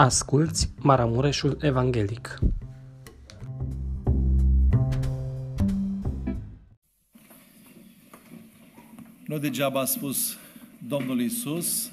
Asculți 0.00 0.72
Maramureșul 0.82 1.58
Evanghelic. 1.60 2.38
Nu 9.26 9.38
degeaba 9.38 9.80
a 9.80 9.84
spus 9.84 10.36
Domnul 10.88 11.20
Isus, 11.20 11.90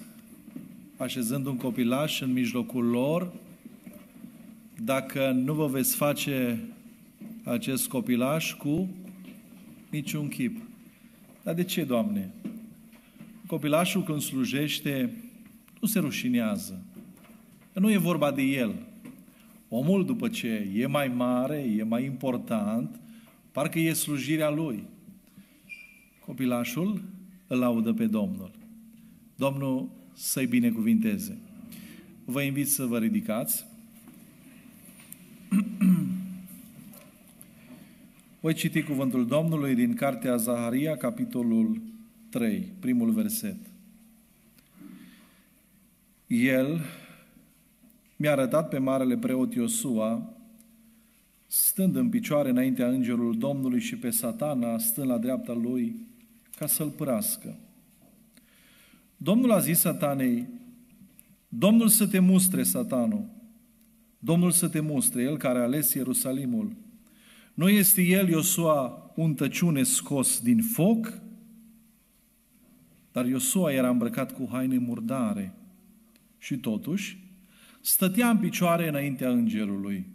așezând 0.97 1.45
un 1.45 1.57
copilaș 1.57 2.21
în 2.21 2.31
mijlocul 2.31 2.85
lor, 2.85 3.33
dacă 4.83 5.31
nu 5.31 5.53
vă 5.53 5.67
veți 5.67 5.95
face 5.95 6.63
acest 7.43 7.87
copilaș 7.87 8.53
cu 8.53 8.89
niciun 9.89 10.27
chip. 10.27 10.57
Dar 11.43 11.53
de 11.53 11.63
ce, 11.63 11.83
Doamne? 11.83 12.33
Copilașul 13.47 14.03
când 14.03 14.21
slujește 14.21 15.13
nu 15.79 15.87
se 15.87 15.99
rușinează. 15.99 16.84
Nu 17.79 17.91
e 17.91 17.97
vorba 17.97 18.31
de 18.31 18.41
el. 18.41 18.75
Omul, 19.69 20.05
după 20.05 20.29
ce 20.29 20.69
e 20.73 20.85
mai 20.85 21.07
mare, 21.07 21.57
e 21.57 21.83
mai 21.83 22.05
important, 22.05 22.99
parcă 23.51 23.79
e 23.79 23.93
slujirea 23.93 24.49
lui. 24.49 24.83
Copilașul 26.19 27.01
îl 27.47 27.59
laudă 27.59 27.93
pe 27.93 28.05
Domnul. 28.05 28.51
Domnul 29.35 29.89
să-i 30.13 30.45
binecuvinteze. 30.45 31.37
Vă 32.25 32.41
invit 32.41 32.69
să 32.69 32.85
vă 32.85 32.97
ridicați. 32.97 33.65
Voi 38.39 38.53
citi 38.53 38.83
cuvântul 38.83 39.27
Domnului 39.27 39.75
din 39.75 39.93
Cartea 39.93 40.35
Zaharia, 40.35 40.97
capitolul 40.97 41.81
3, 42.29 42.71
primul 42.79 43.11
verset. 43.11 43.57
El 46.27 46.81
mi-a 48.15 48.31
arătat 48.31 48.69
pe 48.69 48.77
marele 48.77 49.17
preot 49.17 49.53
Iosua, 49.53 50.33
stând 51.47 51.95
în 51.95 52.09
picioare 52.09 52.49
înaintea 52.49 52.87
îngerul 52.87 53.37
Domnului 53.37 53.79
și 53.79 53.97
pe 53.97 54.09
satana, 54.09 54.77
stând 54.77 55.07
la 55.07 55.17
dreapta 55.17 55.53
lui, 55.53 56.07
ca 56.55 56.67
să-l 56.67 56.89
părască. 56.89 57.59
Domnul 59.17 59.51
a 59.51 59.59
zis 59.59 59.79
satanei, 59.79 60.47
Domnul 61.49 61.87
să 61.87 62.07
te 62.07 62.19
mustre, 62.19 62.63
satanul, 62.63 63.25
Domnul 64.19 64.51
să 64.51 64.67
te 64.67 64.79
mustre, 64.79 65.21
El 65.21 65.37
care 65.37 65.59
a 65.59 65.61
ales 65.61 65.93
Ierusalimul. 65.93 66.75
Nu 67.53 67.69
este 67.69 68.01
El, 68.01 68.29
Iosua, 68.29 69.11
un 69.15 69.33
tăciune 69.33 69.83
scos 69.83 70.39
din 70.39 70.61
foc? 70.61 71.21
Dar 73.11 73.25
Iosua 73.25 73.71
era 73.71 73.89
îmbrăcat 73.89 74.33
cu 74.33 74.47
haine 74.51 74.77
murdare. 74.77 75.53
Și 76.37 76.57
totuși, 76.57 77.24
stătea 77.85 78.29
în 78.29 78.37
picioare 78.37 78.87
înaintea 78.87 79.29
îngerului. 79.29 80.05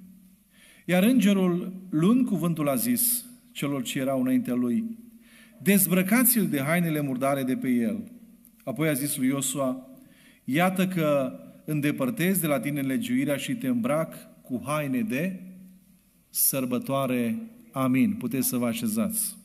Iar 0.84 1.02
îngerul, 1.02 1.72
luând 1.90 2.26
cuvântul, 2.26 2.68
a 2.68 2.74
zis 2.74 3.24
celor 3.52 3.82
ce 3.82 3.98
erau 3.98 4.20
înaintea 4.20 4.54
lui, 4.54 4.98
dezbrăcați-l 5.62 6.46
de 6.46 6.60
hainele 6.60 7.00
murdare 7.00 7.42
de 7.42 7.56
pe 7.56 7.68
el. 7.68 8.10
Apoi 8.64 8.88
a 8.88 8.92
zis 8.92 9.16
lui 9.16 9.26
Iosua, 9.26 9.88
iată 10.44 10.88
că 10.88 11.38
îndepărtez 11.64 12.38
de 12.38 12.46
la 12.46 12.60
tine 12.60 12.80
legiuirea 12.80 13.36
și 13.36 13.54
te 13.54 13.66
îmbrac 13.66 14.42
cu 14.42 14.62
haine 14.64 15.00
de 15.00 15.40
sărbătoare. 16.30 17.36
Amin. 17.72 18.12
Puteți 18.12 18.48
să 18.48 18.56
vă 18.56 18.66
așezați. 18.66 19.39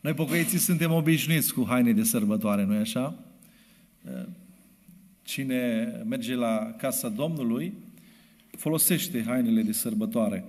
Noi 0.00 0.14
pocăiții 0.14 0.58
suntem 0.58 0.92
obișnuiți 0.92 1.54
cu 1.54 1.64
haine 1.68 1.92
de 1.92 2.02
sărbătoare, 2.02 2.64
nu-i 2.64 2.76
așa? 2.76 3.14
Cine 5.22 5.92
merge 6.08 6.34
la 6.34 6.74
casa 6.78 7.08
Domnului 7.08 7.72
folosește 8.50 9.22
hainele 9.26 9.62
de 9.62 9.72
sărbătoare. 9.72 10.44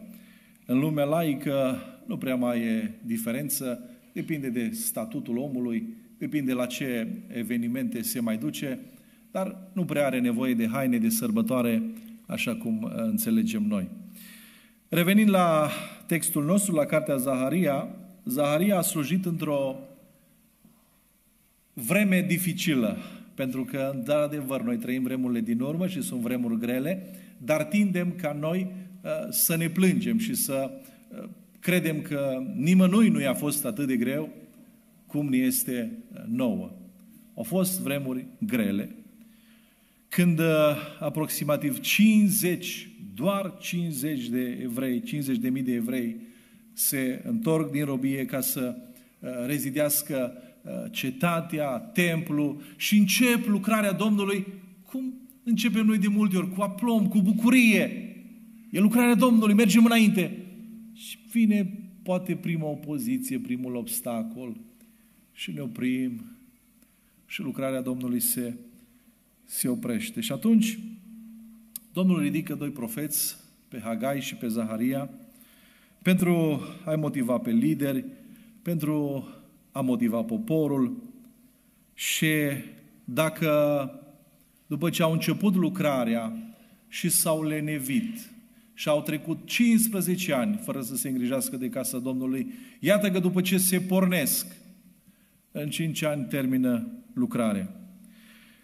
În 0.65 0.79
lumea 0.79 1.03
laică 1.03 1.81
nu 2.05 2.17
prea 2.17 2.35
mai 2.35 2.61
e 2.61 2.91
diferență, 3.05 3.89
depinde 4.13 4.49
de 4.49 4.69
statutul 4.73 5.37
omului, 5.37 5.87
depinde 6.17 6.53
la 6.53 6.65
ce 6.65 7.07
evenimente 7.27 8.01
se 8.01 8.19
mai 8.19 8.37
duce, 8.37 8.79
dar 9.31 9.57
nu 9.73 9.85
prea 9.85 10.05
are 10.05 10.19
nevoie 10.19 10.53
de 10.53 10.67
haine 10.67 10.97
de 10.97 11.09
sărbătoare 11.09 11.83
așa 12.25 12.55
cum 12.55 12.91
înțelegem 12.95 13.63
noi. 13.63 13.87
Revenind 14.89 15.29
la 15.29 15.69
textul 16.05 16.45
nostru, 16.45 16.75
la 16.75 16.85
cartea 16.85 17.15
Zaharia, 17.15 17.87
Zaharia 18.25 18.77
a 18.77 18.81
slujit 18.81 19.25
într-o 19.25 19.75
vreme 21.73 22.21
dificilă, 22.21 22.97
pentru 23.33 23.63
că, 23.63 23.91
într-adevăr, 23.95 24.61
noi 24.61 24.77
trăim 24.77 25.03
vremurile 25.03 25.39
din 25.39 25.59
urmă 25.59 25.87
și 25.87 26.01
sunt 26.01 26.21
vremuri 26.21 26.59
grele, 26.59 27.13
dar 27.37 27.63
tindem 27.63 28.11
ca 28.11 28.37
noi 28.39 28.67
uh, 29.03 29.09
să 29.29 29.55
ne 29.55 29.69
plângem 29.69 30.17
și 30.17 30.33
să 30.33 30.71
uh, 30.71 31.29
credem 31.59 32.01
că 32.01 32.43
nimănui 32.55 33.09
nu 33.09 33.19
i-a 33.19 33.33
fost 33.33 33.65
atât 33.65 33.87
de 33.87 33.95
greu 33.97 34.29
cum 35.07 35.27
ne 35.27 35.37
este 35.37 35.91
uh, 36.13 36.21
nouă. 36.27 36.71
Au 37.35 37.43
fost 37.43 37.79
vremuri 37.79 38.25
grele, 38.45 38.95
când 40.09 40.39
aproximativ 40.99 41.79
50, 41.79 42.89
doar 43.13 43.57
50 43.59 44.27
de 44.27 44.59
evrei, 44.61 45.01
50 45.01 45.37
de 45.37 45.49
mii 45.49 45.63
de 45.63 45.73
evrei 45.73 46.15
se 46.79 47.21
întorc 47.23 47.71
din 47.71 47.85
robie 47.85 48.25
ca 48.25 48.41
să 48.41 48.75
uh, 49.19 49.29
rezidească 49.45 50.33
uh, 50.61 50.71
cetatea, 50.91 51.77
templu 51.77 52.61
și 52.75 52.97
încep 52.97 53.47
lucrarea 53.47 53.91
Domnului 53.91 54.47
cum 54.85 55.13
începem 55.43 55.85
noi 55.85 55.97
de 55.97 56.07
multe 56.07 56.37
ori, 56.37 56.53
cu 56.53 56.61
aplom, 56.61 57.07
cu 57.07 57.21
bucurie. 57.21 58.15
E 58.71 58.79
lucrarea 58.79 59.15
Domnului, 59.15 59.53
mergem 59.53 59.85
înainte. 59.85 60.37
Și 60.93 61.17
vine 61.31 61.73
poate 62.03 62.35
prima 62.35 62.67
opoziție, 62.67 63.39
primul 63.39 63.75
obstacol 63.75 64.57
și 65.31 65.51
ne 65.51 65.59
oprim 65.59 66.21
și 67.25 67.41
lucrarea 67.41 67.81
Domnului 67.81 68.19
se, 68.19 68.53
se 69.45 69.67
oprește. 69.67 70.21
Și 70.21 70.31
atunci 70.31 70.79
Domnul 71.93 72.21
ridică 72.21 72.55
doi 72.55 72.69
profeți, 72.69 73.35
pe 73.67 73.79
Hagai 73.79 74.21
și 74.21 74.35
pe 74.35 74.47
Zaharia, 74.47 75.09
pentru 76.01 76.61
a-i 76.85 76.95
motiva 76.95 77.37
pe 77.37 77.51
lideri, 77.51 78.05
pentru 78.61 79.27
a 79.71 79.81
motiva 79.81 80.21
poporul 80.21 81.03
și 81.93 82.33
dacă 83.03 83.49
după 84.67 84.89
ce 84.89 85.03
au 85.03 85.11
început 85.11 85.55
lucrarea 85.55 86.37
și 86.87 87.09
s-au 87.09 87.43
lenevit 87.43 88.29
și 88.73 88.89
au 88.89 89.01
trecut 89.01 89.37
15 89.45 90.33
ani 90.33 90.59
fără 90.63 90.81
să 90.81 90.95
se 90.95 91.09
îngrijească 91.09 91.57
de 91.57 91.69
casa 91.69 91.97
Domnului, 91.97 92.53
iată 92.79 93.11
că 93.11 93.19
după 93.19 93.41
ce 93.41 93.57
se 93.57 93.79
pornesc, 93.79 94.45
în 95.51 95.69
5 95.69 96.03
ani 96.03 96.25
termină 96.25 96.87
lucrarea. 97.13 97.69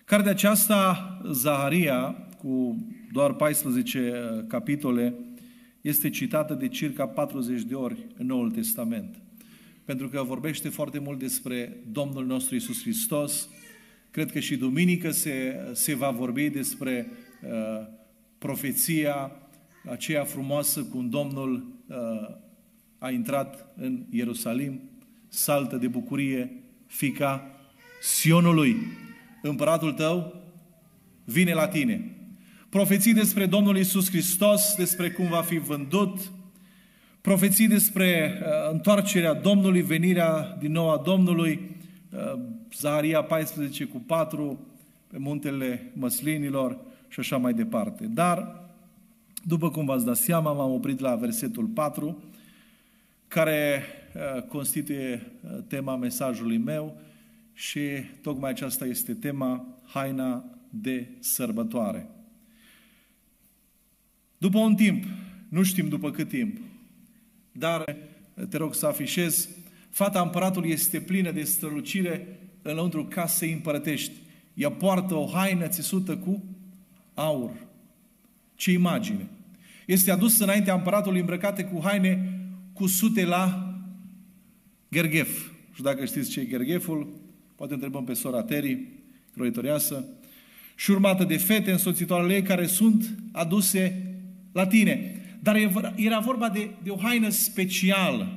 Cartea 0.06 0.32
aceasta, 0.32 1.18
Zaharia, 1.32 2.16
cu 2.38 2.86
doar 3.12 3.34
14 3.34 4.46
capitole, 4.48 5.14
este 5.86 6.10
citată 6.10 6.54
de 6.54 6.68
circa 6.68 7.08
40 7.08 7.62
de 7.62 7.76
ori 7.76 8.06
în 8.18 8.26
Noul 8.26 8.52
Testament. 8.52 9.22
Pentru 9.84 10.10
că 10.10 10.24
vorbește 10.24 10.70
foarte 10.70 11.00
mult 11.00 11.20
despre 11.20 11.78
Domnul 11.92 12.26
nostru 12.26 12.56
Isus 12.56 12.82
Hristos. 12.82 13.50
Cred 14.12 14.32
că 14.32 14.40
și 14.40 14.56
duminică 14.56 15.12
se, 15.12 15.56
se 15.74 15.96
va 15.96 16.10
vorbi 16.10 16.50
despre 16.50 17.08
uh, 17.44 17.88
profeția 18.38 19.32
aceea 19.90 20.24
frumoasă 20.24 20.84
cum 20.84 21.10
Domnul 21.10 21.66
uh, 21.88 22.36
a 22.98 23.10
intrat 23.10 23.74
în 23.76 24.06
Ierusalim, 24.10 24.80
saltă 25.28 25.78
de 25.78 25.88
bucurie, 25.88 26.64
fica 26.86 27.50
Sionului. 28.02 28.76
Împăratul 29.42 29.92
tău 29.92 30.44
vine 31.24 31.54
la 31.54 31.68
tine 31.68 32.16
profeții 32.76 33.14
despre 33.14 33.46
Domnul 33.46 33.78
Isus 33.78 34.10
Hristos, 34.10 34.76
despre 34.78 35.12
cum 35.12 35.28
va 35.28 35.42
fi 35.42 35.58
vândut, 35.58 36.32
profeții 37.22 37.68
despre 37.68 38.40
uh, 38.42 38.72
întoarcerea 38.72 39.34
Domnului, 39.34 39.82
venirea 39.82 40.58
din 40.60 40.72
nou 40.72 40.92
a 40.92 40.98
Domnului, 40.98 41.78
uh, 42.12 42.40
Zaharia 42.74 43.24
14 43.24 43.84
cu 43.84 43.98
4, 43.98 44.60
pe 45.08 45.18
muntele 45.18 45.92
măslinilor 45.94 46.78
și 47.08 47.20
așa 47.20 47.38
mai 47.38 47.54
departe. 47.54 48.06
Dar, 48.06 48.62
după 49.44 49.70
cum 49.72 49.86
v-ați 49.86 50.06
dat 50.06 50.18
seama, 50.18 50.52
m-am 50.52 50.72
oprit 50.72 51.00
la 51.00 51.16
versetul 51.16 51.66
4, 51.66 52.24
care 53.28 53.84
uh, 54.36 54.42
constituie 54.42 55.32
uh, 55.42 55.52
tema 55.68 55.96
mesajului 55.96 56.58
meu 56.58 56.98
și 57.54 57.80
tocmai 58.22 58.50
aceasta 58.50 58.86
este 58.86 59.14
tema 59.14 59.66
haina 59.86 60.46
de 60.70 61.08
sărbătoare. 61.20 62.10
După 64.38 64.60
un 64.60 64.76
timp, 64.76 65.04
nu 65.50 65.64
știm 65.64 65.88
după 65.88 66.12
cât 66.12 66.30
timp, 66.30 66.58
dar 67.52 67.98
te 68.50 68.58
rog 68.58 68.76
să 68.76 68.86
afișez, 68.86 69.50
fata 69.90 70.22
împăratului 70.22 70.70
este 70.70 71.00
plină 71.00 71.32
de 71.32 71.44
strălucire 71.44 72.40
înăuntru 72.62 73.06
casei 73.06 73.52
împărătești. 73.52 74.12
Ea 74.54 74.72
poartă 74.72 75.14
o 75.14 75.30
haină 75.34 75.68
țesută 75.68 76.18
cu 76.18 76.44
aur. 77.14 77.52
Ce 78.56 78.72
imagine! 78.72 79.28
Este 79.86 80.12
adus 80.12 80.40
înaintea 80.40 80.74
împăratului 80.74 81.20
îmbrăcate 81.20 81.64
cu 81.64 81.82
haine 81.84 82.40
cu 82.74 82.88
sute 82.88 83.26
la 83.26 83.74
Gerghef. 84.92 85.50
Și 85.74 85.82
dacă 85.82 86.06
știți 86.06 86.30
ce 86.30 86.40
e 86.40 86.48
Gergheful, 86.48 87.08
poate 87.56 87.74
întrebăm 87.74 88.04
pe 88.04 88.14
sora 88.14 88.44
Teri, 88.44 88.88
croitoreasă, 89.34 90.06
și 90.76 90.92
urmată 90.92 91.24
de 91.24 91.38
fete 91.38 91.72
însoțitoarele 91.72 92.34
ei 92.34 92.42
care 92.42 92.66
sunt 92.66 93.16
aduse 93.32 94.05
la 94.56 94.68
tine. 94.68 95.22
Dar 95.40 95.56
era 95.96 96.20
vorba 96.20 96.50
de, 96.50 96.70
de 96.84 96.90
o 96.90 96.98
haină 96.98 97.30
specială. 97.30 98.28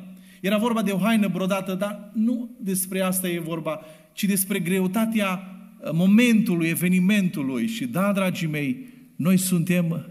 Era 0.41 0.59
vorba 0.59 0.83
de 0.83 0.91
o 0.91 0.99
haină 0.99 1.29
brodată, 1.29 1.75
dar 1.75 2.11
nu 2.15 2.51
despre 2.61 3.01
asta 3.01 3.29
e 3.29 3.39
vorba, 3.39 3.81
ci 4.13 4.25
despre 4.25 4.59
greutatea 4.59 5.57
uh, 5.81 5.91
momentului, 5.93 6.69
evenimentului. 6.69 7.67
Și 7.67 7.87
da, 7.87 8.13
dragii 8.13 8.47
mei, 8.47 8.87
noi 9.17 9.37
suntem 9.37 10.07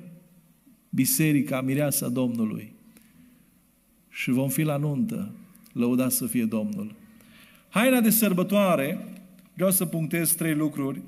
biserica, 0.90 1.62
mireasa 1.62 2.10
Domnului. 2.10 2.74
Și 4.10 4.30
vom 4.32 4.50
fi 4.50 4.62
la 4.62 4.78
nuntă. 4.78 5.32
Lăudați 5.74 6.16
să 6.16 6.26
fie 6.26 6.46
Domnul. 6.46 6.96
Haina 7.70 8.02
de 8.02 8.10
sărbătoare, 8.10 9.08
vreau 9.54 9.72
să 9.72 9.86
punctez 9.86 10.32
trei 10.32 10.54
lucruri. 10.54 11.02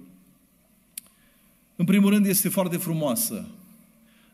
În 1.75 1.85
primul 1.85 2.09
rând, 2.09 2.25
este 2.25 2.49
foarte 2.49 2.77
frumoasă. 2.77 3.47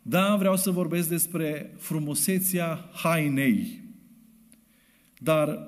Da, 0.07 0.35
vreau 0.35 0.55
să 0.55 0.71
vorbesc 0.71 1.09
despre 1.09 1.73
frumusețea 1.77 2.89
hainei. 2.93 3.81
Dar 5.17 5.67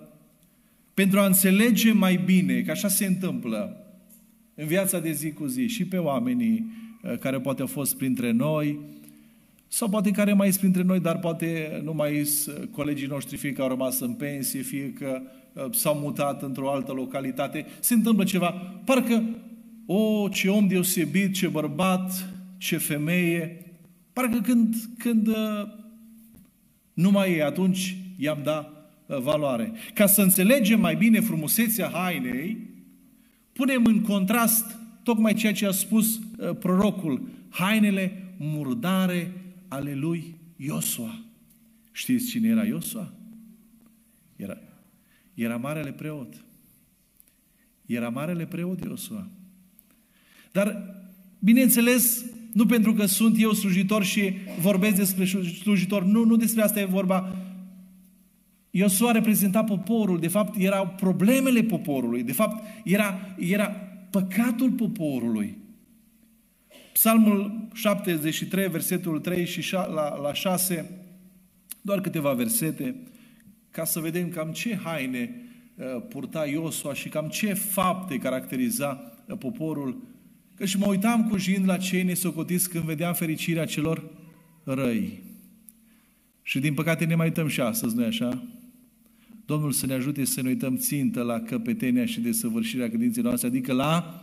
pentru 0.93 1.19
a 1.19 1.25
înțelege 1.25 1.91
mai 1.91 2.15
bine 2.25 2.61
că 2.61 2.71
așa 2.71 2.87
se 2.87 3.05
întâmplă 3.05 3.85
în 4.55 4.65
viața 4.65 4.99
de 4.99 5.11
zi 5.11 5.31
cu 5.31 5.45
zi 5.45 5.67
și 5.67 5.85
pe 5.85 5.97
oamenii 5.97 6.71
uh, 7.03 7.17
care 7.17 7.39
poate 7.39 7.61
au 7.61 7.67
fost 7.67 7.97
printre 7.97 8.31
noi, 8.31 8.79
sau 9.67 9.89
poate 9.89 10.11
care 10.11 10.33
mai 10.33 10.49
sunt 10.49 10.61
printre 10.61 10.83
noi, 10.83 10.99
dar 10.99 11.19
poate 11.19 11.81
nu 11.83 11.93
mai 11.93 12.23
sunt 12.25 12.57
uh, 12.57 12.67
colegii 12.71 13.07
noștri, 13.07 13.37
fie 13.37 13.51
că 13.51 13.61
au 13.61 13.67
rămas 13.67 13.99
în 13.99 14.13
pensie, 14.13 14.61
fie 14.61 14.93
că 14.93 15.21
uh, 15.53 15.65
s-au 15.71 15.95
mutat 15.95 16.41
într-o 16.41 16.71
altă 16.71 16.91
localitate, 16.91 17.65
se 17.79 17.93
întâmplă 17.93 18.23
ceva. 18.23 18.49
Parcă, 18.85 19.23
o, 19.85 20.29
ce 20.29 20.49
om 20.49 20.67
deosebit, 20.67 21.33
ce 21.33 21.47
bărbat, 21.47 22.29
ce 22.57 22.77
femeie, 22.77 23.66
parcă 24.21 24.39
când, 24.41 24.75
când 24.97 25.29
nu 26.93 27.11
mai 27.11 27.33
e, 27.33 27.43
atunci 27.43 27.97
i-am 28.17 28.39
dat 28.43 28.77
Uh, 29.07 29.19
valoare. 29.19 29.73
Ca 29.93 30.05
să 30.05 30.21
înțelegem 30.21 30.79
mai 30.79 30.95
bine 30.95 31.19
frumusețea 31.19 31.89
hainei, 31.89 32.57
punem 33.53 33.85
în 33.85 34.01
contrast 34.01 34.77
tocmai 35.03 35.33
ceea 35.33 35.53
ce 35.53 35.65
a 35.65 35.71
spus 35.71 36.17
uh, 36.17 36.55
prorocul, 36.59 37.27
hainele 37.49 38.33
murdare 38.37 39.33
ale 39.67 39.93
lui 39.95 40.35
Iosua. 40.55 41.19
Știți 41.91 42.29
cine 42.29 42.47
era 42.47 42.65
Iosua? 42.65 43.13
Era, 44.35 44.57
era 45.33 45.57
marele 45.57 45.91
preot. 45.91 46.45
Era 47.85 48.09
marele 48.09 48.45
preot 48.45 48.83
Iosua. 48.83 49.29
Dar, 50.51 50.95
bineînțeles, 51.39 52.25
nu 52.53 52.65
pentru 52.65 52.93
că 52.93 53.05
sunt 53.05 53.35
eu 53.39 53.51
slujitor 53.51 54.03
și 54.03 54.33
vorbesc 54.61 54.95
despre 54.95 55.25
slujitor, 55.61 56.03
nu, 56.03 56.23
nu 56.23 56.35
despre 56.35 56.63
asta 56.63 56.79
e 56.79 56.85
vorba, 56.85 57.35
Iosua 58.69 59.11
reprezenta 59.11 59.63
poporul, 59.63 60.19
de 60.19 60.27
fapt 60.27 60.57
erau 60.57 60.93
problemele 60.97 61.63
poporului, 61.63 62.23
de 62.23 62.31
fapt 62.31 62.63
era, 62.83 63.19
era 63.37 63.67
păcatul 64.09 64.71
poporului. 64.71 65.57
Psalmul 66.93 67.67
73, 67.73 68.69
versetul 68.69 69.19
3 69.19 69.45
și 69.45 69.73
la, 69.73 70.17
la 70.21 70.33
6, 70.33 70.89
doar 71.81 72.01
câteva 72.01 72.33
versete, 72.33 72.95
ca 73.71 73.85
să 73.85 73.99
vedem 73.99 74.29
cam 74.29 74.51
ce 74.51 74.75
haine 74.75 75.41
uh, 75.75 75.85
purta 76.09 76.45
Iosua 76.45 76.93
și 76.93 77.09
cam 77.09 77.27
ce 77.27 77.53
fapte 77.53 78.17
caracteriza 78.17 79.13
uh, 79.25 79.37
poporul. 79.37 80.01
Că 80.57 80.65
și 80.65 80.77
mă 80.77 80.85
uitam 80.87 81.27
cu 81.27 81.37
jind 81.37 81.67
la 81.67 81.77
cei 81.77 82.03
nesocotiți 82.03 82.69
când 82.69 82.83
vedeam 82.83 83.13
fericirea 83.13 83.65
celor 83.65 84.03
răi. 84.63 85.23
Și 86.41 86.59
din 86.59 86.73
păcate 86.73 87.05
ne 87.05 87.15
mai 87.15 87.25
uităm 87.25 87.47
și 87.47 87.61
astăzi, 87.61 87.95
nu-i 87.95 88.05
așa? 88.05 88.43
Domnul 89.45 89.71
să 89.71 89.85
ne 89.85 89.93
ajute 89.93 90.25
să 90.25 90.41
ne 90.41 90.49
uităm 90.49 90.77
țintă 90.77 91.21
la 91.21 91.39
căpetenia 91.39 92.05
și 92.05 92.19
desăvârșirea 92.19 92.87
credinței 92.87 93.23
noastre, 93.23 93.47
adică 93.47 93.73
la 93.73 94.21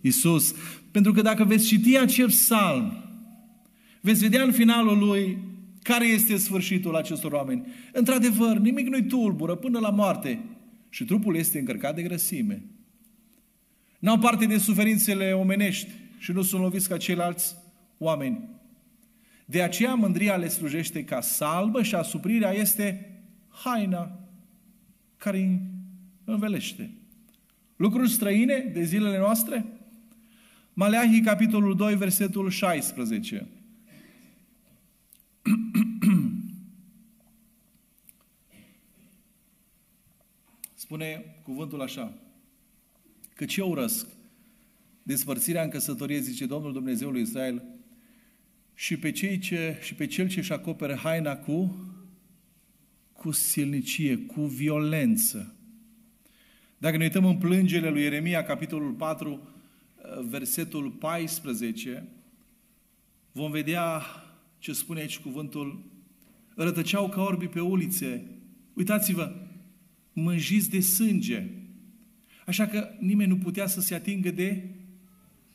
Isus. 0.00 0.54
Pentru 0.90 1.12
că 1.12 1.22
dacă 1.22 1.44
veți 1.44 1.66
citi 1.66 1.98
acel 1.98 2.26
psalm, 2.26 2.92
veți 4.00 4.20
vedea 4.20 4.42
în 4.42 4.52
finalul 4.52 4.98
lui 4.98 5.38
care 5.82 6.06
este 6.06 6.36
sfârșitul 6.36 6.96
acestor 6.96 7.32
oameni. 7.32 7.66
Într-adevăr, 7.92 8.58
nimic 8.58 8.88
nu-i 8.88 9.04
tulbură 9.04 9.54
până 9.54 9.78
la 9.78 9.90
moarte 9.90 10.44
și 10.88 11.04
trupul 11.04 11.36
este 11.36 11.58
încărcat 11.58 11.94
de 11.94 12.02
grăsime. 12.02 12.62
N-au 14.04 14.18
parte 14.18 14.46
de 14.46 14.58
suferințele 14.58 15.32
omenești 15.32 15.90
și 16.18 16.32
nu 16.32 16.42
sunt 16.42 16.62
loviți 16.62 16.88
ca 16.88 16.96
ceilalți 16.96 17.56
oameni. 17.98 18.48
De 19.44 19.62
aceea 19.62 19.94
mândria 19.94 20.36
le 20.36 20.48
slujește 20.48 21.04
ca 21.04 21.20
salbă 21.20 21.82
și 21.82 21.94
asuprirea 21.94 22.50
este 22.50 23.10
haina 23.48 24.18
care 25.16 25.38
îi 25.38 25.60
învelește. 26.24 26.90
Lucruri 27.76 28.10
străine 28.10 28.70
de 28.72 28.82
zilele 28.82 29.18
noastre? 29.18 29.66
Maleahii, 30.72 31.20
capitolul 31.20 31.76
2, 31.76 31.96
versetul 31.96 32.50
16. 32.50 33.46
Spune 40.74 41.24
cuvântul 41.42 41.82
așa, 41.82 42.12
că 43.34 43.44
ce 43.44 43.62
urăsc 43.62 44.06
despărțirea 45.02 45.62
în 45.62 45.70
căsătorie, 45.70 46.20
zice 46.20 46.46
Domnul 46.46 46.72
Dumnezeului 46.72 47.22
Israel, 47.22 47.62
și 48.74 48.96
pe, 48.96 49.10
cei 49.10 49.38
ce, 49.38 49.78
și 49.82 49.94
pe 49.94 50.06
cel 50.06 50.28
ce 50.28 50.38
își 50.38 50.52
acoperă 50.52 50.94
haina 50.94 51.36
cu 51.36 51.76
cu 53.12 53.30
silnicie, 53.30 54.16
cu 54.16 54.40
violență. 54.40 55.54
Dacă 56.78 56.96
ne 56.96 57.04
uităm 57.04 57.24
în 57.24 57.36
plângele 57.36 57.90
lui 57.90 58.02
Ieremia, 58.02 58.42
capitolul 58.42 58.92
4, 58.92 59.48
versetul 60.28 60.90
14, 60.90 62.08
vom 63.32 63.50
vedea 63.50 64.02
ce 64.58 64.72
spune 64.72 65.00
aici 65.00 65.18
cuvântul, 65.18 65.84
rătăceau 66.54 67.08
ca 67.08 67.22
orbii 67.22 67.48
pe 67.48 67.60
ulițe. 67.60 68.24
Uitați-vă, 68.72 69.32
mânjiți 70.12 70.70
de 70.70 70.80
sânge. 70.80 71.46
Așa 72.46 72.66
că 72.66 72.88
nimeni 72.98 73.28
nu 73.28 73.36
putea 73.36 73.66
să 73.66 73.80
se 73.80 73.94
atingă 73.94 74.30
de 74.30 74.68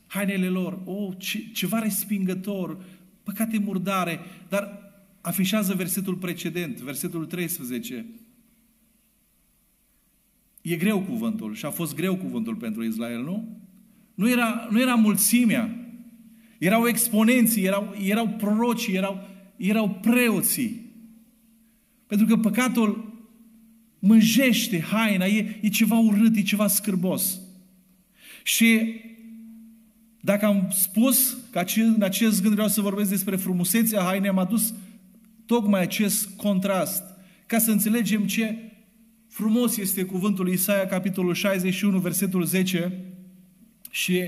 hainele 0.06 0.48
lor. 0.48 0.80
O, 0.84 0.92
oh, 0.92 1.14
ce, 1.18 1.50
ceva 1.52 1.78
respingător, 1.78 2.84
păcate 3.22 3.58
murdare, 3.58 4.20
dar 4.48 4.92
afișează 5.20 5.74
versetul 5.74 6.14
precedent, 6.14 6.80
versetul 6.80 7.26
13. 7.26 8.06
E 10.62 10.76
greu 10.76 11.00
cuvântul 11.00 11.54
și 11.54 11.64
a 11.64 11.70
fost 11.70 11.94
greu 11.94 12.16
cuvântul 12.16 12.54
pentru 12.54 12.84
Israel, 12.84 13.22
nu? 13.22 13.58
Nu 14.14 14.30
era, 14.30 14.68
nu 14.70 14.80
era 14.80 14.94
mulțimea. 14.94 15.74
Erau 16.58 16.86
exponenții, 16.86 17.64
erau, 17.64 17.94
erau 18.04 18.28
prorocii, 18.28 18.94
erau, 18.94 19.28
erau 19.56 19.90
preoții. 19.90 20.88
Pentru 22.06 22.26
că 22.26 22.36
păcatul 22.36 23.09
mânjește 24.00 24.80
haina, 24.80 25.24
e, 25.24 25.58
e 25.60 25.68
ceva 25.68 25.98
urât, 25.98 26.36
e 26.36 26.42
ceva 26.42 26.66
scârbos. 26.66 27.40
Și 28.42 28.94
dacă 30.20 30.46
am 30.46 30.68
spus 30.70 31.36
că 31.50 31.64
în 31.76 32.02
acest 32.02 32.42
gând 32.42 32.52
vreau 32.52 32.68
să 32.68 32.80
vorbesc 32.80 33.10
despre 33.10 33.36
frumusețea 33.36 34.02
hainei, 34.02 34.28
am 34.28 34.38
adus 34.38 34.74
tocmai 35.46 35.80
acest 35.80 36.28
contrast, 36.36 37.02
ca 37.46 37.58
să 37.58 37.70
înțelegem 37.70 38.26
ce 38.26 38.56
frumos 39.28 39.76
este 39.76 40.04
cuvântul 40.04 40.48
Isaia, 40.48 40.86
capitolul 40.86 41.34
61, 41.34 41.98
versetul 41.98 42.44
10, 42.44 43.04
și 43.90 44.22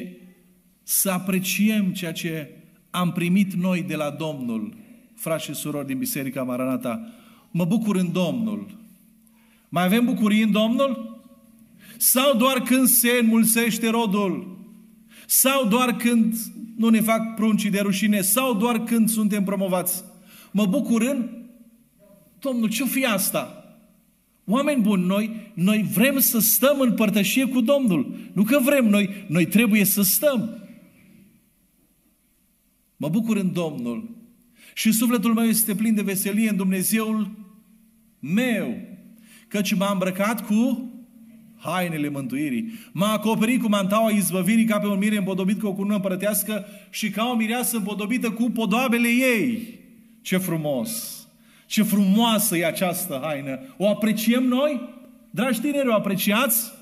să 0.82 1.10
apreciem 1.10 1.92
ceea 1.92 2.12
ce 2.12 2.50
am 2.90 3.12
primit 3.12 3.52
noi 3.52 3.82
de 3.82 3.96
la 3.96 4.10
Domnul, 4.10 4.76
frați 5.14 5.44
și 5.44 5.54
surori 5.54 5.86
din 5.86 5.98
Biserica 5.98 6.42
Maranata. 6.42 7.12
Mă 7.50 7.64
bucur 7.64 7.96
în 7.96 8.12
Domnul. 8.12 8.81
Mai 9.74 9.84
avem 9.84 10.04
bucurii 10.04 10.42
în 10.42 10.50
Domnul? 10.50 11.20
Sau 11.96 12.36
doar 12.36 12.60
când 12.60 12.86
se 12.86 13.10
înmulțește 13.20 13.88
rodul? 13.88 14.58
Sau 15.26 15.66
doar 15.68 15.96
când 15.96 16.34
nu 16.76 16.88
ne 16.88 17.00
fac 17.00 17.34
pruncii 17.34 17.70
de 17.70 17.80
rușine? 17.80 18.20
Sau 18.20 18.54
doar 18.54 18.84
când 18.84 19.08
suntem 19.08 19.44
promovați? 19.44 20.04
Mă 20.50 20.66
bucur 20.66 21.02
în 21.02 21.28
Domnul, 22.38 22.68
ce-o 22.68 22.86
fi 22.86 23.04
asta? 23.04 23.76
Oameni 24.44 24.82
buni, 24.82 25.06
noi, 25.06 25.52
noi 25.54 25.88
vrem 25.92 26.18
să 26.18 26.38
stăm 26.38 26.80
în 26.80 26.94
părtășie 26.94 27.46
cu 27.46 27.60
Domnul. 27.60 28.16
Nu 28.32 28.42
că 28.42 28.58
vrem 28.64 28.88
noi, 28.88 29.24
noi 29.28 29.46
trebuie 29.46 29.84
să 29.84 30.02
stăm. 30.02 30.68
Mă 32.96 33.08
bucur 33.08 33.36
în 33.36 33.52
Domnul 33.52 34.10
și 34.74 34.92
sufletul 34.92 35.34
meu 35.34 35.44
este 35.44 35.74
plin 35.74 35.94
de 35.94 36.02
veselie 36.02 36.48
în 36.48 36.56
Dumnezeul 36.56 37.30
meu, 38.18 38.91
căci 39.52 39.74
m-a 39.74 39.90
îmbrăcat 39.92 40.46
cu 40.46 40.90
hainele 41.58 42.08
mântuirii. 42.08 42.72
M-a 42.92 43.12
acoperit 43.12 43.62
cu 43.62 43.68
mantaua 43.68 44.10
izbăvirii 44.10 44.64
ca 44.64 44.78
pe 44.78 44.86
un 44.86 44.98
mire 44.98 45.16
împodobit 45.16 45.60
cu 45.60 45.66
o 45.66 45.72
cunună 45.72 45.94
împărătească 45.94 46.66
și 46.90 47.10
ca 47.10 47.24
o 47.24 47.34
mireasă 47.34 47.76
împodobită 47.76 48.30
cu 48.30 48.50
podoabele 48.50 49.08
ei. 49.08 49.78
Ce 50.22 50.36
frumos! 50.36 51.20
Ce 51.66 51.82
frumoasă 51.82 52.56
e 52.56 52.66
această 52.66 53.20
haină! 53.22 53.60
O 53.76 53.88
apreciem 53.88 54.44
noi? 54.44 54.88
Dragi 55.30 55.60
tineri, 55.60 55.88
o 55.88 55.94
apreciați? 55.94 56.72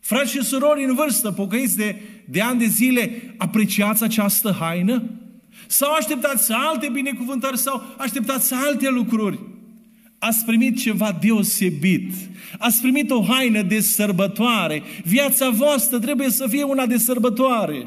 Frați 0.00 0.30
și 0.30 0.42
surori 0.42 0.84
în 0.84 0.94
vârstă, 0.94 1.32
pocăiți 1.32 1.76
de, 1.76 2.00
de 2.24 2.40
ani 2.40 2.58
de 2.58 2.66
zile, 2.66 3.34
apreciați 3.36 4.04
această 4.04 4.56
haină? 4.60 5.02
Sau 5.66 5.92
așteptați 5.92 6.52
alte 6.52 6.88
binecuvântări 6.88 7.58
sau 7.58 7.82
așteptați 7.98 8.54
alte 8.54 8.88
lucruri? 8.88 9.38
Ați 10.24 10.44
primit 10.44 10.78
ceva 10.78 11.18
deosebit. 11.20 12.12
Ați 12.58 12.80
primit 12.80 13.10
o 13.10 13.22
haină 13.22 13.62
de 13.62 13.80
sărbătoare. 13.80 14.82
Viața 15.04 15.50
voastră 15.50 15.98
trebuie 15.98 16.30
să 16.30 16.46
fie 16.48 16.62
una 16.62 16.86
de 16.86 16.96
sărbătoare. 16.96 17.86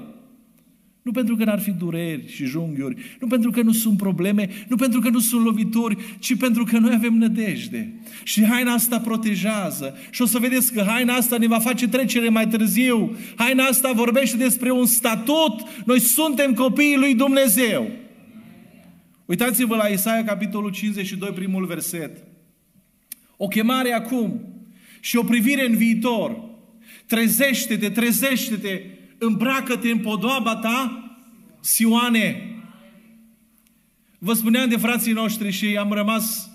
Nu 1.02 1.12
pentru 1.12 1.36
că 1.36 1.44
n-ar 1.44 1.60
fi 1.60 1.72
dureri 1.72 2.32
și 2.32 2.46
junghiuri, 2.46 3.18
nu 3.20 3.28
pentru 3.28 3.52
că 3.52 3.62
nu 3.62 3.72
sunt 3.72 3.98
probleme, 3.98 4.50
nu 4.68 4.76
pentru 4.76 5.00
că 5.00 5.10
nu 5.10 5.20
sunt 5.20 5.44
lovituri, 5.44 5.98
ci 6.20 6.38
pentru 6.38 6.64
că 6.64 6.78
noi 6.78 6.94
avem 6.94 7.14
nădejde. 7.14 7.94
Și 8.24 8.46
haina 8.46 8.74
asta 8.74 9.00
protejează. 9.00 9.98
Și 10.10 10.22
o 10.22 10.26
să 10.26 10.40
vedeți 10.40 10.74
că 10.74 10.84
haina 10.88 11.14
asta 11.14 11.38
ne 11.38 11.48
va 11.48 11.60
face 11.60 11.88
trecere 11.88 12.30
mai 12.30 12.48
târziu. 12.48 13.16
Haina 13.36 13.64
asta 13.64 13.92
vorbește 13.92 14.38
despre 14.38 14.72
un 14.72 14.86
statut. 14.86 15.62
Noi 15.86 16.00
suntem 16.00 16.54
copiii 16.54 16.98
lui 16.98 17.16
Dumnezeu. 17.16 17.92
Uitați-vă 19.26 19.76
la 19.76 19.88
Isaia, 19.88 20.24
capitolul 20.24 20.72
52, 20.72 21.30
primul 21.30 21.66
verset. 21.66 22.25
O 23.38 23.48
chemare 23.48 23.92
acum 23.92 24.42
și 25.00 25.18
o 25.18 25.24
privire 25.24 25.66
în 25.66 25.78
viitor. 25.78 26.42
Trezește-te, 27.06 27.90
trezește-te, 27.90 28.82
îmbracă-te 29.18 29.90
în 29.90 30.00
podoaba 30.00 30.56
ta, 30.56 31.00
Sioane. 31.60 32.56
Vă 34.18 34.34
spuneam 34.34 34.70
de 34.70 34.78
frații 34.78 35.14
noștri 35.14 35.52
și 35.52 35.78
am 35.78 35.92
rămas 35.92 36.50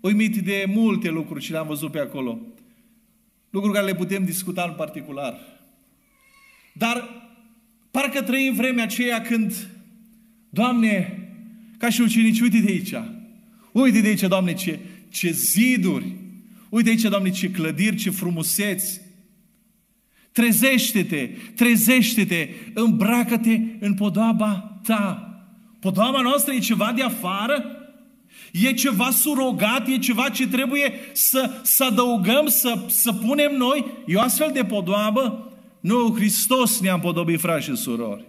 uimit 0.00 0.36
de 0.36 0.64
multe 0.68 1.10
lucruri 1.10 1.44
și 1.44 1.50
le-am 1.50 1.66
văzut 1.66 1.90
pe 1.90 1.98
acolo. 1.98 2.38
Lucruri 3.50 3.74
care 3.74 3.86
le 3.86 3.94
putem 3.94 4.24
discuta 4.24 4.64
în 4.68 4.74
particular. 4.74 5.38
Dar 6.72 7.24
parcă 7.90 8.22
trăim 8.22 8.54
vremea 8.54 8.84
aceea 8.84 9.22
când, 9.22 9.68
Doamne, 10.48 11.28
ca 11.78 11.90
și 11.90 12.00
ucenici, 12.00 12.40
uite 12.40 12.58
de 12.58 12.70
aici. 12.70 12.94
Uite 13.72 14.00
de 14.00 14.08
aici, 14.08 14.20
Doamne, 14.20 14.54
ce, 14.54 14.78
ce 15.08 15.30
ziduri. 15.30 16.15
Uite 16.68 16.88
aici, 16.88 17.02
Doamne, 17.02 17.30
ce 17.30 17.50
clădiri, 17.50 17.96
ce 17.96 18.10
frumuseți. 18.10 19.00
Trezește-te, 20.32 21.30
trezește-te, 21.54 22.48
îmbracă-te 22.74 23.60
în 23.80 23.94
podoaba 23.94 24.80
ta. 24.82 25.30
Podoaba 25.80 26.20
noastră 26.20 26.52
e 26.52 26.58
ceva 26.58 26.92
de 26.96 27.02
afară? 27.02 27.64
E 28.52 28.72
ceva 28.72 29.10
surogat? 29.10 29.88
E 29.88 29.98
ceva 29.98 30.28
ce 30.28 30.48
trebuie 30.48 30.92
să, 31.12 31.50
să 31.62 31.84
adăugăm, 31.84 32.46
să, 32.46 32.84
să 32.88 33.12
punem 33.12 33.56
noi? 33.56 33.84
E 34.06 34.16
o 34.16 34.20
astfel 34.20 34.50
de 34.52 34.64
podoabă? 34.64 35.52
Nu, 35.80 36.14
Hristos 36.14 36.80
ne-a 36.80 36.94
împodobit, 36.94 37.40
frați 37.40 37.64
și 37.64 37.76
surori. 37.76 38.24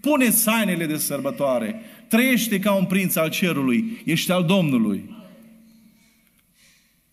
Pune 0.00 0.30
sainele 0.30 0.86
de 0.86 0.96
sărbătoare. 0.96 1.80
Trăiește 2.08 2.58
ca 2.58 2.72
un 2.72 2.84
prinț 2.84 3.16
al 3.16 3.30
cerului. 3.30 4.02
Ești 4.04 4.32
al 4.32 4.44
Domnului. 4.44 5.21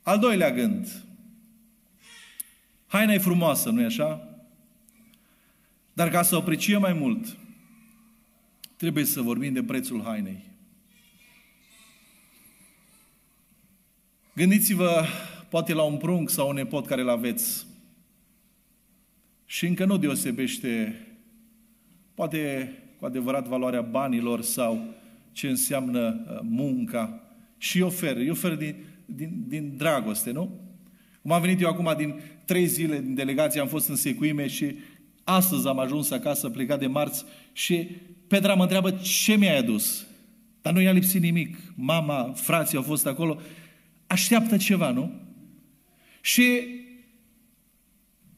Al 0.09 0.19
doilea 0.19 0.51
gând. 0.51 1.03
Haina 2.87 3.13
e 3.13 3.17
frumoasă, 3.17 3.69
nu-i 3.69 3.83
așa? 3.83 4.27
Dar 5.93 6.09
ca 6.09 6.21
să 6.21 6.35
o 6.35 6.37
apreciem 6.37 6.81
mai 6.81 6.93
mult, 6.93 7.37
trebuie 8.75 9.05
să 9.05 9.21
vorbim 9.21 9.53
de 9.53 9.63
prețul 9.63 10.03
hainei. 10.03 10.43
Gândiți-vă 14.33 15.05
poate 15.49 15.73
la 15.73 15.83
un 15.83 15.97
prunc 15.97 16.29
sau 16.29 16.49
un 16.49 16.55
nepot 16.55 16.85
care 16.85 17.01
îl 17.01 17.09
aveți 17.09 17.65
și 19.45 19.65
încă 19.65 19.85
nu 19.85 19.97
deosebește 19.97 21.05
poate 22.13 22.71
cu 22.99 23.05
adevărat 23.05 23.47
valoarea 23.47 23.81
banilor 23.81 24.41
sau 24.41 24.95
ce 25.31 25.49
înseamnă 25.49 26.25
uh, 26.29 26.39
munca 26.41 27.21
și 27.57 27.81
ofer, 27.81 28.15
îi 28.15 28.29
ofer 28.29 28.55
din, 28.55 28.75
din, 29.15 29.43
din 29.47 29.73
dragoste, 29.77 30.31
nu? 30.31 30.59
Cum 31.21 31.31
am 31.31 31.41
venit 31.41 31.61
eu 31.61 31.69
acum 31.69 31.93
din 31.97 32.19
trei 32.45 32.65
zile 32.65 32.99
din 32.99 33.13
delegație, 33.13 33.61
am 33.61 33.67
fost 33.67 33.89
în 33.89 33.95
secuime 33.95 34.47
și 34.47 34.75
astăzi 35.23 35.67
am 35.67 35.79
ajuns 35.79 36.11
acasă, 36.11 36.49
plecat 36.49 36.79
de 36.79 36.87
marți 36.87 37.25
și 37.53 37.87
Petra 38.27 38.53
mă 38.53 38.61
întreabă 38.61 38.91
ce 38.91 39.35
mi-ai 39.35 39.57
adus? 39.57 40.07
Dar 40.61 40.73
nu 40.73 40.81
i-a 40.81 40.91
lipsit 40.91 41.21
nimic. 41.21 41.57
Mama, 41.75 42.31
frații 42.35 42.77
au 42.77 42.83
fost 42.83 43.07
acolo. 43.07 43.39
Așteaptă 44.07 44.57
ceva, 44.57 44.91
nu? 44.91 45.11
Și 46.21 46.43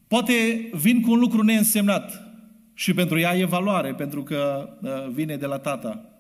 poate 0.08 0.34
vin 0.74 1.02
cu 1.02 1.12
un 1.12 1.20
lucru 1.20 1.42
neînsemnat. 1.42 2.32
Și 2.74 2.94
pentru 2.94 3.20
ea 3.20 3.38
e 3.38 3.46
valoare, 3.46 3.94
pentru 3.94 4.24
că 4.24 4.70
uh, 4.82 5.14
vine 5.14 5.36
de 5.36 5.46
la 5.46 5.58
tata. 5.58 6.11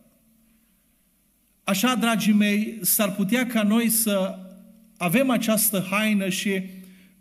Așa, 1.63 1.95
dragii 1.95 2.33
mei, 2.33 2.77
s-ar 2.81 3.15
putea 3.15 3.45
ca 3.45 3.63
noi 3.63 3.89
să 3.89 4.35
avem 4.97 5.29
această 5.29 5.87
haină 5.89 6.29
și 6.29 6.61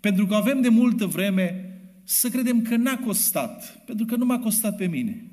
pentru 0.01 0.27
că 0.27 0.35
avem 0.35 0.61
de 0.61 0.69
multă 0.69 1.07
vreme 1.07 1.75
să 2.05 2.29
credem 2.29 2.63
că 2.63 2.77
n-a 2.77 2.97
costat, 2.97 3.83
pentru 3.85 4.07
că 4.07 4.17
nu 4.17 4.25
m-a 4.25 4.39
costat 4.39 4.77
pe 4.77 4.87
mine. 4.87 5.25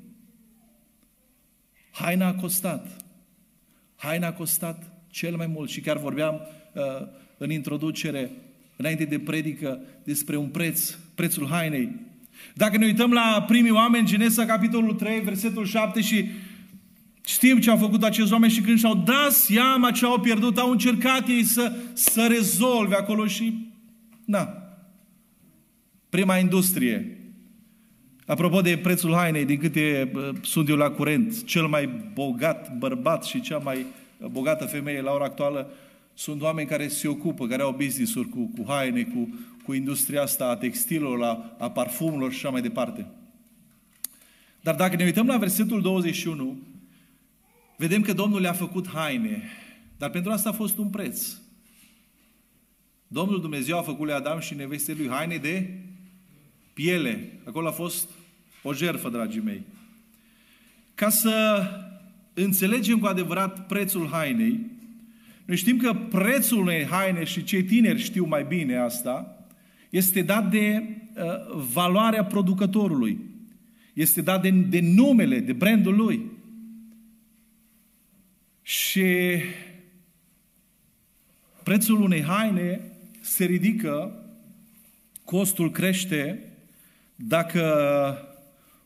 Haina 1.92 2.26
a 2.26 2.34
costat. 2.34 2.96
Haina 3.96 4.26
a 4.26 4.32
costat 4.32 4.92
cel 5.10 5.36
mai 5.36 5.46
mult 5.46 5.70
și 5.70 5.80
chiar 5.80 5.98
vorbeam 5.98 6.40
uh, 6.72 6.82
în 7.38 7.50
introducere, 7.50 8.30
înainte 8.76 9.04
de 9.04 9.18
predică, 9.18 9.80
despre 10.04 10.36
un 10.36 10.48
preț, 10.48 10.90
prețul 11.14 11.46
hainei. 11.46 11.94
Dacă 12.54 12.76
ne 12.76 12.84
uităm 12.84 13.12
la 13.12 13.44
primii 13.46 13.70
oameni, 13.70 14.06
Genesa, 14.06 14.44
capitolul 14.44 14.94
3, 14.94 15.20
versetul 15.20 15.66
7 15.66 16.00
și 16.00 16.28
știm 17.28 17.58
ce 17.58 17.70
au 17.70 17.76
făcut 17.76 18.02
acești 18.02 18.32
oameni 18.32 18.52
și 18.52 18.60
când 18.60 18.78
și-au 18.78 18.94
dat 18.94 19.32
seama 19.32 19.90
ce 19.90 20.04
au 20.04 20.20
pierdut, 20.20 20.58
au 20.58 20.70
încercat 20.70 21.28
ei 21.28 21.42
să, 21.42 21.72
să 21.92 22.26
rezolve 22.26 22.94
acolo 22.94 23.26
și, 23.26 23.72
na, 24.24 24.48
prima 26.08 26.36
industrie. 26.36 27.18
Apropo 28.26 28.60
de 28.60 28.78
prețul 28.78 29.14
hainei, 29.14 29.44
din 29.44 29.58
câte 29.58 30.12
sunt 30.42 30.68
eu 30.68 30.76
la 30.76 30.90
curent, 30.90 31.44
cel 31.44 31.66
mai 31.66 31.88
bogat 32.12 32.76
bărbat 32.78 33.24
și 33.24 33.40
cea 33.40 33.58
mai 33.58 33.86
bogată 34.30 34.64
femeie 34.64 35.00
la 35.00 35.12
ora 35.12 35.24
actuală 35.24 35.70
sunt 36.14 36.42
oameni 36.42 36.68
care 36.68 36.88
se 36.88 37.08
ocupă, 37.08 37.46
care 37.46 37.62
au 37.62 37.72
business-uri 37.72 38.28
cu, 38.28 38.50
cu 38.56 38.64
haine, 38.68 39.02
cu, 39.02 39.28
cu 39.64 39.72
industria 39.72 40.22
asta 40.22 40.44
a 40.44 40.56
textilor, 40.56 41.22
a, 41.22 41.54
a 41.58 41.70
parfumurilor 41.70 42.32
și 42.32 42.36
așa 42.36 42.48
mai 42.48 42.62
departe. 42.62 43.06
Dar 44.60 44.74
dacă 44.74 44.96
ne 44.96 45.04
uităm 45.04 45.26
la 45.26 45.36
versetul 45.36 45.80
21, 45.80 46.56
vedem 47.78 48.02
că 48.02 48.12
Domnul 48.12 48.40
le-a 48.40 48.52
făcut 48.52 48.88
haine, 48.88 49.42
dar 49.98 50.10
pentru 50.10 50.30
asta 50.30 50.48
a 50.48 50.52
fost 50.52 50.78
un 50.78 50.88
preț. 50.88 51.36
Domnul 53.06 53.40
Dumnezeu 53.40 53.78
a 53.78 53.82
făcut 53.82 54.04
lui 54.04 54.14
Adam 54.14 54.40
și 54.40 54.54
neveste 54.54 54.94
lui 54.94 55.08
haine 55.08 55.36
de 55.36 55.70
piele. 56.72 57.32
Acolo 57.44 57.68
a 57.68 57.70
fost 57.70 58.08
o 58.62 58.72
jerfă, 58.72 59.08
dragii 59.08 59.40
mei. 59.40 59.62
Ca 60.94 61.08
să 61.08 61.64
înțelegem 62.34 62.98
cu 62.98 63.06
adevărat 63.06 63.66
prețul 63.66 64.08
hainei, 64.08 64.60
noi 65.44 65.56
știm 65.56 65.76
că 65.76 65.94
prețul 65.94 66.58
unei 66.58 66.84
haine, 66.84 67.24
și 67.24 67.44
cei 67.44 67.62
tineri 67.62 68.02
știu 68.02 68.24
mai 68.24 68.44
bine 68.44 68.76
asta, 68.76 69.46
este 69.90 70.22
dat 70.22 70.50
de 70.50 70.82
uh, 70.82 71.62
valoarea 71.72 72.24
producătorului. 72.24 73.18
Este 73.92 74.20
dat 74.20 74.42
de, 74.42 74.50
de 74.50 74.80
numele, 74.80 75.40
de 75.40 75.52
brandul 75.52 75.96
lui. 75.96 76.36
Și 78.68 79.40
prețul 81.62 82.00
unei 82.00 82.22
haine 82.22 82.80
se 83.20 83.44
ridică, 83.44 84.24
costul 85.24 85.70
crește 85.70 86.42
dacă 87.14 87.62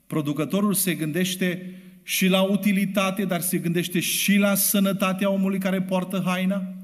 producătorul 0.07 0.75
se 0.75 0.95
gândește 0.95 1.75
și 2.03 2.27
la 2.27 2.43
utilitate, 2.43 3.25
dar 3.25 3.41
se 3.41 3.59
gândește 3.59 4.01
și 4.01 4.37
la 4.37 4.55
sănătatea 4.55 5.31
omului 5.31 5.59
care 5.59 5.83
poartă 5.83 6.23
haina, 6.25 6.75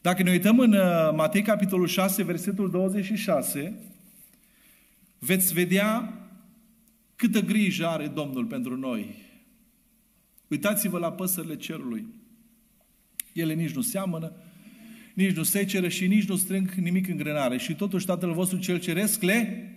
Dacă 0.00 0.22
ne 0.22 0.30
uităm 0.30 0.58
în 0.58 0.72
uh, 0.72 1.12
Matei, 1.14 1.42
capitolul 1.42 1.86
6, 1.86 2.22
versetul 2.22 2.70
26, 2.70 3.74
veți 5.18 5.52
vedea 5.52 6.12
câtă 7.16 7.40
grijă 7.40 7.86
are 7.86 8.06
Domnul 8.06 8.44
pentru 8.44 8.76
noi. 8.76 9.25
Uitați-vă 10.48 10.98
la 10.98 11.12
păsările 11.12 11.56
cerului. 11.56 12.06
Ele 13.32 13.54
nici 13.54 13.74
nu 13.74 13.80
seamănă, 13.80 14.32
nici 15.14 15.36
nu 15.36 15.42
seceră 15.42 15.88
și 15.88 16.06
nici 16.06 16.28
nu 16.28 16.36
strâng 16.36 16.70
nimic 16.70 17.08
în 17.08 17.16
grânare. 17.16 17.58
Și 17.58 17.74
totuși 17.74 18.06
Tatăl 18.06 18.32
vostru 18.32 18.58
cel 18.58 18.78
ceresc 18.78 19.22
le 19.22 19.70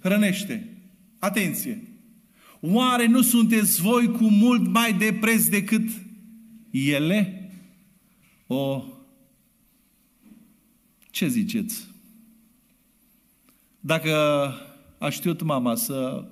hrănește. 0.00 0.68
Atenție! 1.18 1.82
Oare 2.60 3.06
nu 3.06 3.22
sunteți 3.22 3.80
voi 3.80 4.10
cu 4.10 4.24
mult 4.24 4.66
mai 4.66 4.92
de 4.92 5.16
preț 5.20 5.46
decât 5.46 5.88
ele? 6.70 7.50
O, 8.46 8.84
ce 11.10 11.28
ziceți? 11.28 11.86
Dacă 13.80 14.14
a 14.98 15.08
știut 15.08 15.42
mama 15.42 15.74
să 15.74 16.28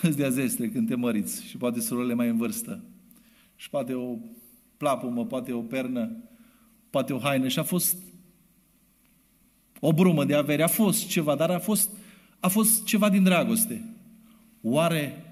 îți 0.08 0.16
dea 0.16 0.28
zestre 0.28 0.68
când 0.68 0.88
te 0.88 0.94
măriți 0.94 1.44
și 1.44 1.56
poate 1.56 1.80
surorile 1.80 2.14
mai 2.14 2.28
în 2.28 2.36
vârstă 2.36 2.84
și 3.56 3.70
poate 3.70 3.94
o 3.94 4.16
plapumă, 4.76 5.26
poate 5.26 5.52
o 5.52 5.60
pernă, 5.60 6.16
poate 6.90 7.12
o 7.12 7.18
haină 7.18 7.48
și 7.48 7.58
a 7.58 7.62
fost 7.62 7.96
o 9.80 9.92
brumă 9.92 10.24
de 10.24 10.34
avere, 10.34 10.62
a 10.62 10.66
fost 10.66 11.06
ceva, 11.06 11.34
dar 11.34 11.50
a 11.50 11.58
fost, 11.58 11.90
a 12.40 12.48
fost 12.48 12.84
ceva 12.84 13.10
din 13.10 13.22
dragoste. 13.22 13.84
Oare, 14.62 15.24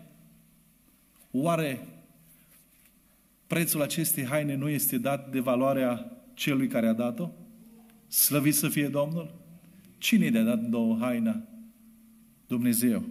oare 1.31 1.89
prețul 3.47 3.83
acestei 3.83 4.25
haine 4.25 4.55
nu 4.55 4.69
este 4.69 4.99
dat 4.99 5.31
de 5.31 5.41
valoarea 5.41 6.23
celui 6.35 6.67
care 6.67 6.87
a 6.87 6.93
dat-o? 6.93 7.31
Slăvit 8.09 8.55
să 8.55 8.69
fie 8.69 8.89
Domnul? 8.89 9.35
Cine 9.99 10.25
i-a 10.25 10.43
dat 10.43 10.61
două 10.61 10.97
haina? 11.01 11.43
Dumnezeu. 12.47 13.05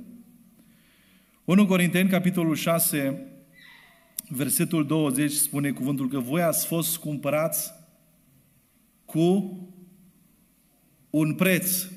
1 1.48 1.66
Corinteni, 1.66 2.10
capitolul 2.10 2.56
6, 2.56 3.26
versetul 4.30 4.86
20, 4.86 5.32
spune 5.32 5.72
cuvântul 5.72 6.08
că 6.08 6.20
voi 6.20 6.42
ați 6.42 6.66
fost 6.66 6.98
cumpărați 6.98 7.72
cu 9.06 9.58
un 11.10 11.34
preț. 11.34 11.88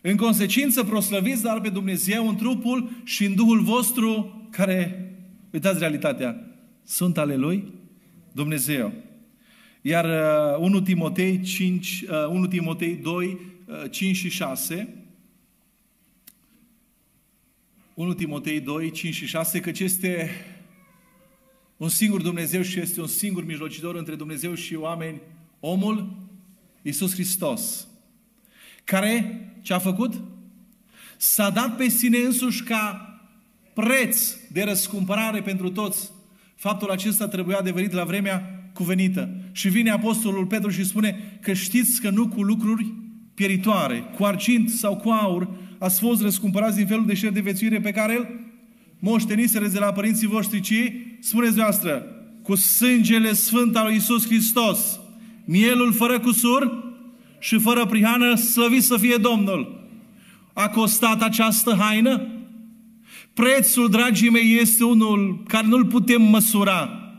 În 0.00 0.16
consecință, 0.16 0.84
proslăviți 0.84 1.42
dar 1.42 1.60
pe 1.60 1.68
Dumnezeu 1.68 2.28
în 2.28 2.36
trupul 2.36 2.90
și 3.04 3.24
în 3.24 3.34
Duhul 3.34 3.60
vostru 3.60 4.40
care, 4.50 5.10
uitați 5.52 5.78
realitatea, 5.78 6.46
sunt 6.84 7.18
ale 7.18 7.36
Lui 7.36 7.72
Dumnezeu. 8.32 8.92
Iar 9.80 10.06
1 10.58 10.76
uh, 10.76 10.82
Timotei, 10.82 11.40
5, 11.40 12.04
1 12.28 12.42
uh, 12.42 12.48
Timotei 12.48 12.96
2, 12.96 13.38
5 13.90 14.16
uh, 14.16 14.22
și 14.22 14.28
6, 14.28 15.01
1 17.94 18.14
Timotei 18.14 18.60
2, 18.60 18.90
5 18.90 19.14
și 19.14 19.26
6, 19.26 19.60
căci 19.60 19.80
este 19.80 20.30
un 21.76 21.88
singur 21.88 22.22
Dumnezeu 22.22 22.62
și 22.62 22.80
este 22.80 23.00
un 23.00 23.06
singur 23.06 23.44
mijlocitor 23.44 23.94
între 23.96 24.14
Dumnezeu 24.14 24.54
și 24.54 24.74
oameni, 24.74 25.20
omul 25.60 26.16
Iisus 26.82 27.12
Hristos, 27.12 27.88
care 28.84 29.40
ce 29.62 29.74
a 29.74 29.78
făcut? 29.78 30.20
S-a 31.16 31.50
dat 31.50 31.76
pe 31.76 31.88
sine 31.88 32.18
însuși 32.18 32.62
ca 32.62 33.06
preț 33.74 34.36
de 34.52 34.62
răscumpărare 34.62 35.42
pentru 35.42 35.70
toți. 35.70 36.10
Faptul 36.54 36.90
acesta 36.90 37.28
trebuia 37.28 37.58
adeverit 37.58 37.92
la 37.92 38.04
vremea 38.04 38.70
cuvenită. 38.74 39.30
Și 39.52 39.68
vine 39.68 39.90
Apostolul 39.90 40.46
Petru 40.46 40.70
și 40.70 40.84
spune 40.84 41.38
că 41.40 41.52
știți 41.52 42.00
că 42.00 42.10
nu 42.10 42.28
cu 42.28 42.42
lucruri 42.42 42.92
pieritoare, 43.34 44.00
cu 44.16 44.24
argint 44.24 44.70
sau 44.70 44.96
cu 44.96 45.10
aur, 45.10 45.48
ați 45.82 46.00
fost 46.00 46.22
răscumpărați 46.22 46.76
din 46.76 46.86
felul 46.86 47.06
de 47.06 47.14
șer 47.14 47.32
de 47.32 47.40
vețuire 47.40 47.80
pe 47.80 47.90
care 47.90 48.16
îl 48.16 48.26
moșteniseră 48.98 49.66
de 49.66 49.78
la 49.78 49.92
părinții 49.92 50.26
voștri, 50.26 50.60
ci, 50.60 50.92
spuneți 51.20 51.56
noastră, 51.56 52.06
cu 52.42 52.54
sângele 52.54 53.32
sfânt 53.32 53.76
al 53.76 53.84
lui 53.84 53.94
Iisus 53.94 54.26
Hristos, 54.26 55.00
mielul 55.44 55.92
fără 55.92 56.20
cusur 56.20 56.92
și 57.38 57.58
fără 57.58 57.86
prihană, 57.86 58.34
slăvit 58.34 58.82
să 58.82 58.96
fie 58.96 59.16
Domnul. 59.16 59.88
A 60.52 60.68
costat 60.68 61.22
această 61.22 61.76
haină? 61.78 62.28
Prețul, 63.34 63.88
dragii 63.88 64.30
mei, 64.30 64.58
este 64.60 64.84
unul 64.84 65.42
care 65.48 65.66
nu-l 65.66 65.86
putem 65.86 66.22
măsura. 66.22 67.12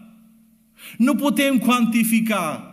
Nu 0.97 1.15
putem 1.15 1.57
cuantifica, 1.57 2.72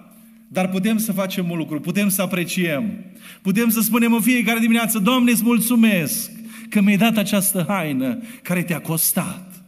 dar 0.53 0.69
putem 0.69 0.99
să 0.99 1.13
facem 1.13 1.51
un 1.51 1.57
lucru, 1.57 1.81
putem 1.81 2.09
să 2.09 2.23
apreciem. 2.23 3.05
Putem 3.43 3.69
să 3.69 3.81
spunem 3.81 4.13
în 4.13 4.21
fiecare 4.21 4.59
dimineață, 4.59 4.99
Doamne, 4.99 5.31
îți 5.31 5.43
mulțumesc 5.43 6.31
că 6.69 6.81
mi-ai 6.81 6.97
dat 6.97 7.17
această 7.17 7.65
haină 7.69 8.19
care 8.43 8.63
te-a 8.63 8.81
costat. 8.81 9.65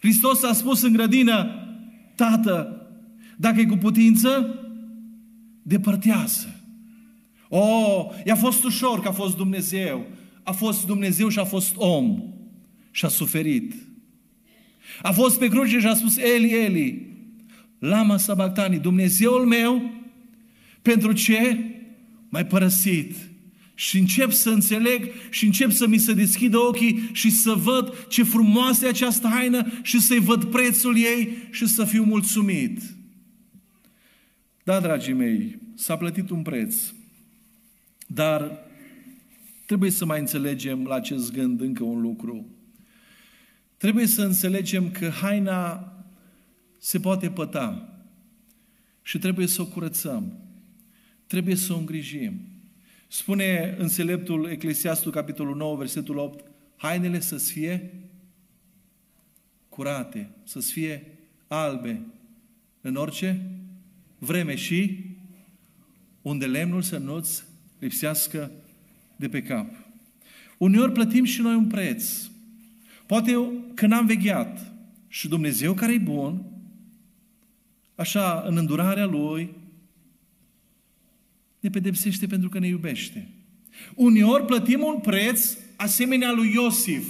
Hristos 0.00 0.42
a 0.42 0.52
spus 0.52 0.82
în 0.82 0.92
grădină, 0.92 1.50
Tată, 2.14 2.86
dacă 3.36 3.60
e 3.60 3.64
cu 3.64 3.76
putință, 3.76 4.60
depărtează. 5.62 6.60
O, 7.48 7.58
oh, 7.58 8.06
i-a 8.24 8.36
fost 8.36 8.64
ușor 8.64 9.00
că 9.00 9.08
a 9.08 9.12
fost 9.12 9.36
Dumnezeu. 9.36 10.06
A 10.42 10.52
fost 10.52 10.86
Dumnezeu 10.86 11.28
și 11.28 11.38
a 11.38 11.44
fost 11.44 11.72
om. 11.76 12.22
Și 12.90 13.04
a 13.04 13.08
suferit. 13.08 13.74
A 15.02 15.12
fost 15.12 15.38
pe 15.38 15.48
cruce 15.48 15.78
și 15.78 15.86
a 15.86 15.94
spus, 15.94 16.16
Eli, 16.16 16.50
Eli, 16.50 17.06
lama 17.78 18.16
sabactani, 18.16 18.78
Dumnezeul 18.78 19.46
meu, 19.46 19.95
pentru 20.86 21.12
ce 21.12 21.64
m-ai 22.28 22.46
părăsit? 22.46 23.14
Și 23.74 23.98
încep 23.98 24.30
să 24.30 24.50
înțeleg 24.50 25.12
și 25.30 25.44
încep 25.44 25.70
să 25.70 25.86
mi 25.86 25.98
se 25.98 26.12
deschidă 26.12 26.58
ochii 26.58 27.10
și 27.12 27.30
să 27.30 27.52
văd 27.52 28.06
ce 28.08 28.22
frumoasă 28.22 28.86
e 28.86 28.88
această 28.88 29.28
haină 29.28 29.72
și 29.82 30.00
să-i 30.00 30.18
văd 30.18 30.44
prețul 30.44 30.96
ei 30.96 31.48
și 31.50 31.66
să 31.66 31.84
fiu 31.84 32.02
mulțumit. 32.02 32.80
Da, 34.64 34.80
dragii 34.80 35.12
mei, 35.12 35.58
s-a 35.74 35.96
plătit 35.96 36.30
un 36.30 36.42
preț. 36.42 36.76
Dar 38.06 38.58
trebuie 39.66 39.90
să 39.90 40.04
mai 40.04 40.18
înțelegem 40.18 40.84
la 40.84 40.94
acest 40.94 41.32
gând 41.32 41.60
încă 41.60 41.84
un 41.84 42.00
lucru. 42.00 42.46
Trebuie 43.76 44.06
să 44.06 44.22
înțelegem 44.22 44.90
că 44.90 45.08
haina 45.08 45.92
se 46.78 47.00
poate 47.00 47.30
păta 47.30 47.88
și 49.02 49.18
trebuie 49.18 49.46
să 49.46 49.62
o 49.62 49.66
curățăm. 49.66 50.45
Trebuie 51.26 51.54
să 51.54 51.72
o 51.72 51.78
îngrijim. 51.78 52.40
Spune 53.08 53.74
înțeleptul 53.78 54.50
Eclesiastul, 54.50 55.12
capitolul 55.12 55.56
9, 55.56 55.76
versetul 55.76 56.16
8, 56.16 56.44
hainele 56.76 57.20
să 57.20 57.36
fie 57.36 57.90
curate, 59.68 60.30
să 60.44 60.60
fie 60.60 61.06
albe 61.46 62.00
în 62.80 62.96
orice 62.96 63.50
vreme 64.18 64.54
și 64.54 65.04
unde 66.22 66.46
lemnul 66.46 66.82
să 66.82 66.98
nu-ți 66.98 67.44
lipsească 67.78 68.50
de 69.16 69.28
pe 69.28 69.42
cap. 69.42 69.70
Uneori 70.58 70.92
plătim 70.92 71.24
și 71.24 71.40
noi 71.40 71.54
un 71.54 71.66
preț. 71.66 72.28
Poate 73.06 73.30
eu, 73.30 73.52
că 73.74 73.86
n-am 73.86 74.06
vegheat 74.06 74.72
și 75.08 75.28
Dumnezeu 75.28 75.74
care 75.74 75.92
e 75.92 75.98
bun, 75.98 76.44
așa, 77.94 78.44
în 78.46 78.56
îndurarea 78.56 79.06
Lui, 79.06 79.54
ne 81.66 81.72
pedepsește 81.72 82.26
pentru 82.26 82.48
că 82.48 82.58
ne 82.58 82.66
iubește. 82.66 83.28
Uneori 83.94 84.44
plătim 84.44 84.82
un 84.82 85.00
preț 85.00 85.56
asemenea 85.76 86.32
lui 86.32 86.52
Iosif. 86.54 87.06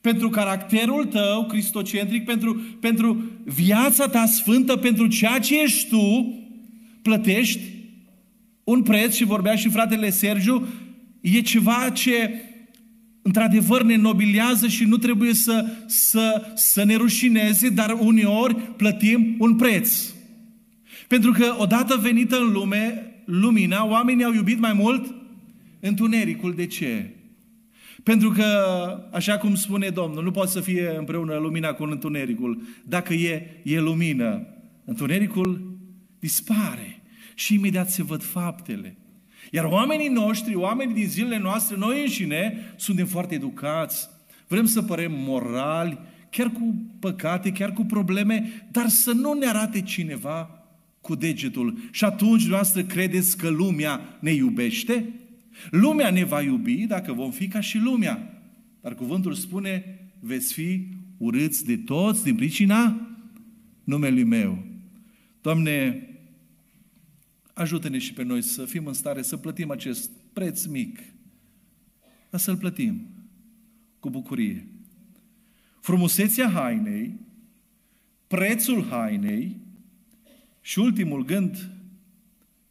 Pentru 0.00 0.28
caracterul 0.28 1.04
tău 1.04 1.46
cristocentric, 1.46 2.24
pentru, 2.24 2.60
pentru 2.80 3.30
viața 3.44 4.08
ta 4.08 4.26
sfântă, 4.26 4.76
pentru 4.76 5.06
ceea 5.06 5.38
ce 5.38 5.62
ești 5.62 5.88
tu, 5.88 6.34
plătești 7.02 7.60
un 8.64 8.82
preț 8.82 9.14
și 9.14 9.24
vorbea 9.24 9.54
și 9.54 9.68
fratele 9.68 10.10
Sergiu, 10.10 10.68
e 11.20 11.40
ceva 11.40 11.90
ce 11.90 12.30
într-adevăr 13.22 13.82
ne 13.82 13.96
nobilează 13.96 14.68
și 14.68 14.84
nu 14.84 14.96
trebuie 14.96 15.34
să, 15.34 15.66
să, 15.86 16.52
să 16.54 16.84
ne 16.84 16.94
rușineze, 16.94 17.68
dar 17.68 17.96
uneori 18.00 18.54
plătim 18.54 19.36
un 19.38 19.56
preț. 19.56 20.12
Pentru 21.08 21.32
că 21.32 21.54
odată 21.58 21.96
venită 21.96 22.38
în 22.38 22.52
lume, 22.52 23.13
lumina, 23.24 23.86
oamenii 23.86 24.24
au 24.24 24.32
iubit 24.32 24.58
mai 24.58 24.72
mult 24.72 25.14
întunericul. 25.80 26.54
De 26.54 26.66
ce? 26.66 27.10
Pentru 28.02 28.30
că, 28.30 28.44
așa 29.12 29.38
cum 29.38 29.54
spune 29.54 29.88
Domnul, 29.88 30.24
nu 30.24 30.30
poate 30.30 30.50
să 30.50 30.60
fie 30.60 30.94
împreună 30.98 31.36
lumina 31.36 31.72
cu 31.72 31.82
întunericul. 31.82 32.62
Dacă 32.84 33.14
e, 33.14 33.60
e 33.62 33.80
lumină, 33.80 34.46
întunericul 34.84 35.78
dispare 36.18 37.02
și 37.34 37.54
imediat 37.54 37.90
se 37.90 38.02
văd 38.02 38.22
faptele. 38.22 38.96
Iar 39.50 39.64
oamenii 39.64 40.08
noștri, 40.08 40.54
oamenii 40.54 40.94
din 40.94 41.08
zilele 41.08 41.38
noastre, 41.38 41.76
noi 41.76 42.00
înșine, 42.00 42.74
suntem 42.76 43.06
foarte 43.06 43.34
educați, 43.34 44.08
vrem 44.48 44.64
să 44.64 44.82
părem 44.82 45.12
morali, 45.14 45.98
chiar 46.30 46.50
cu 46.50 46.74
păcate, 47.00 47.52
chiar 47.52 47.72
cu 47.72 47.84
probleme, 47.84 48.66
dar 48.70 48.88
să 48.88 49.12
nu 49.12 49.32
ne 49.32 49.46
arate 49.46 49.82
cineva 49.82 50.63
cu 51.04 51.14
degetul 51.14 51.78
și 51.90 52.04
atunci 52.04 52.46
noastră 52.46 52.84
credeți 52.84 53.36
că 53.36 53.48
lumea 53.48 54.18
ne 54.20 54.32
iubește? 54.32 55.12
Lumea 55.70 56.10
ne 56.10 56.24
va 56.24 56.42
iubi 56.42 56.86
dacă 56.86 57.12
vom 57.12 57.30
fi 57.30 57.48
ca 57.48 57.60
și 57.60 57.78
lumea. 57.78 58.42
Dar 58.80 58.94
cuvântul 58.94 59.34
spune, 59.34 59.98
veți 60.20 60.52
fi 60.52 60.86
urâți 61.16 61.64
de 61.64 61.76
toți 61.76 62.22
din 62.22 62.34
pricina 62.34 63.08
numelui 63.84 64.24
meu. 64.24 64.64
Doamne, 65.40 66.08
ajută-ne 67.54 67.98
și 67.98 68.12
pe 68.12 68.22
noi 68.22 68.42
să 68.42 68.64
fim 68.64 68.86
în 68.86 68.92
stare 68.92 69.22
să 69.22 69.36
plătim 69.36 69.70
acest 69.70 70.10
preț 70.32 70.64
mic, 70.64 70.98
dar 72.30 72.40
să-l 72.40 72.56
plătim 72.56 73.06
cu 74.00 74.10
bucurie. 74.10 74.68
Frumusețea 75.80 76.48
hainei, 76.48 77.14
prețul 78.26 78.86
hainei 78.88 79.62
și 80.64 80.78
ultimul 80.78 81.24
gând, 81.24 81.70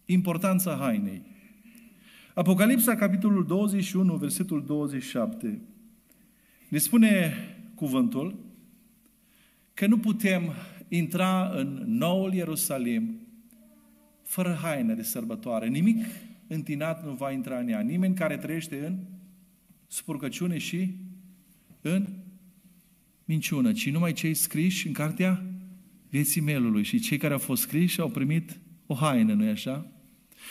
importanța 0.06 0.76
hainei. 0.76 1.22
Apocalipsa, 2.34 2.96
capitolul 2.96 3.46
21, 3.46 4.16
versetul 4.16 4.66
27, 4.66 5.62
ne 6.70 6.78
spune 6.78 7.34
cuvântul 7.76 8.40
că 9.74 9.88
nu 9.88 9.98
putem 9.98 10.54
intra 10.88 11.50
în 11.50 11.84
noul 11.86 12.34
Ierusalim 12.34 13.20
fără 14.24 14.58
haine 14.62 14.94
de 14.94 15.04
sărbătoare. 15.04 15.68
Nimic 15.68 16.06
întinat 16.48 17.06
nu 17.06 17.12
va 17.12 17.32
intra 17.32 17.58
în 17.58 17.68
ea. 17.68 17.80
Nimeni 17.80 18.16
care 18.16 18.38
trăiește 18.38 18.86
în 18.86 18.98
spurcăciune 19.88 20.58
și 20.58 20.96
în 21.82 22.08
minciună, 23.26 23.72
ci 23.72 23.90
numai 23.90 24.14
cei 24.14 24.34
scriși 24.34 24.88
în 24.88 24.94
cartea 24.94 25.53
vieții 26.14 26.42
melului 26.42 26.84
și 26.84 27.00
cei 27.00 27.18
care 27.18 27.34
au 27.34 27.40
fost 27.40 27.62
scriși 27.62 28.00
au 28.00 28.10
primit 28.10 28.60
o 28.86 28.94
haină, 28.94 29.34
nu-i 29.34 29.50
așa? 29.50 29.92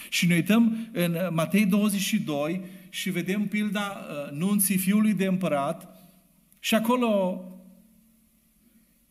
Și 0.09 0.27
ne 0.27 0.35
uităm 0.35 0.88
în 0.92 1.16
Matei 1.31 1.66
22 1.66 2.61
și 2.90 3.11
vedem 3.11 3.46
pilda 3.46 3.81
uh, 3.81 4.38
nunții 4.38 4.77
fiului 4.77 5.14
de 5.14 5.27
împărat 5.27 5.88
și 6.59 6.75
acolo 6.75 7.40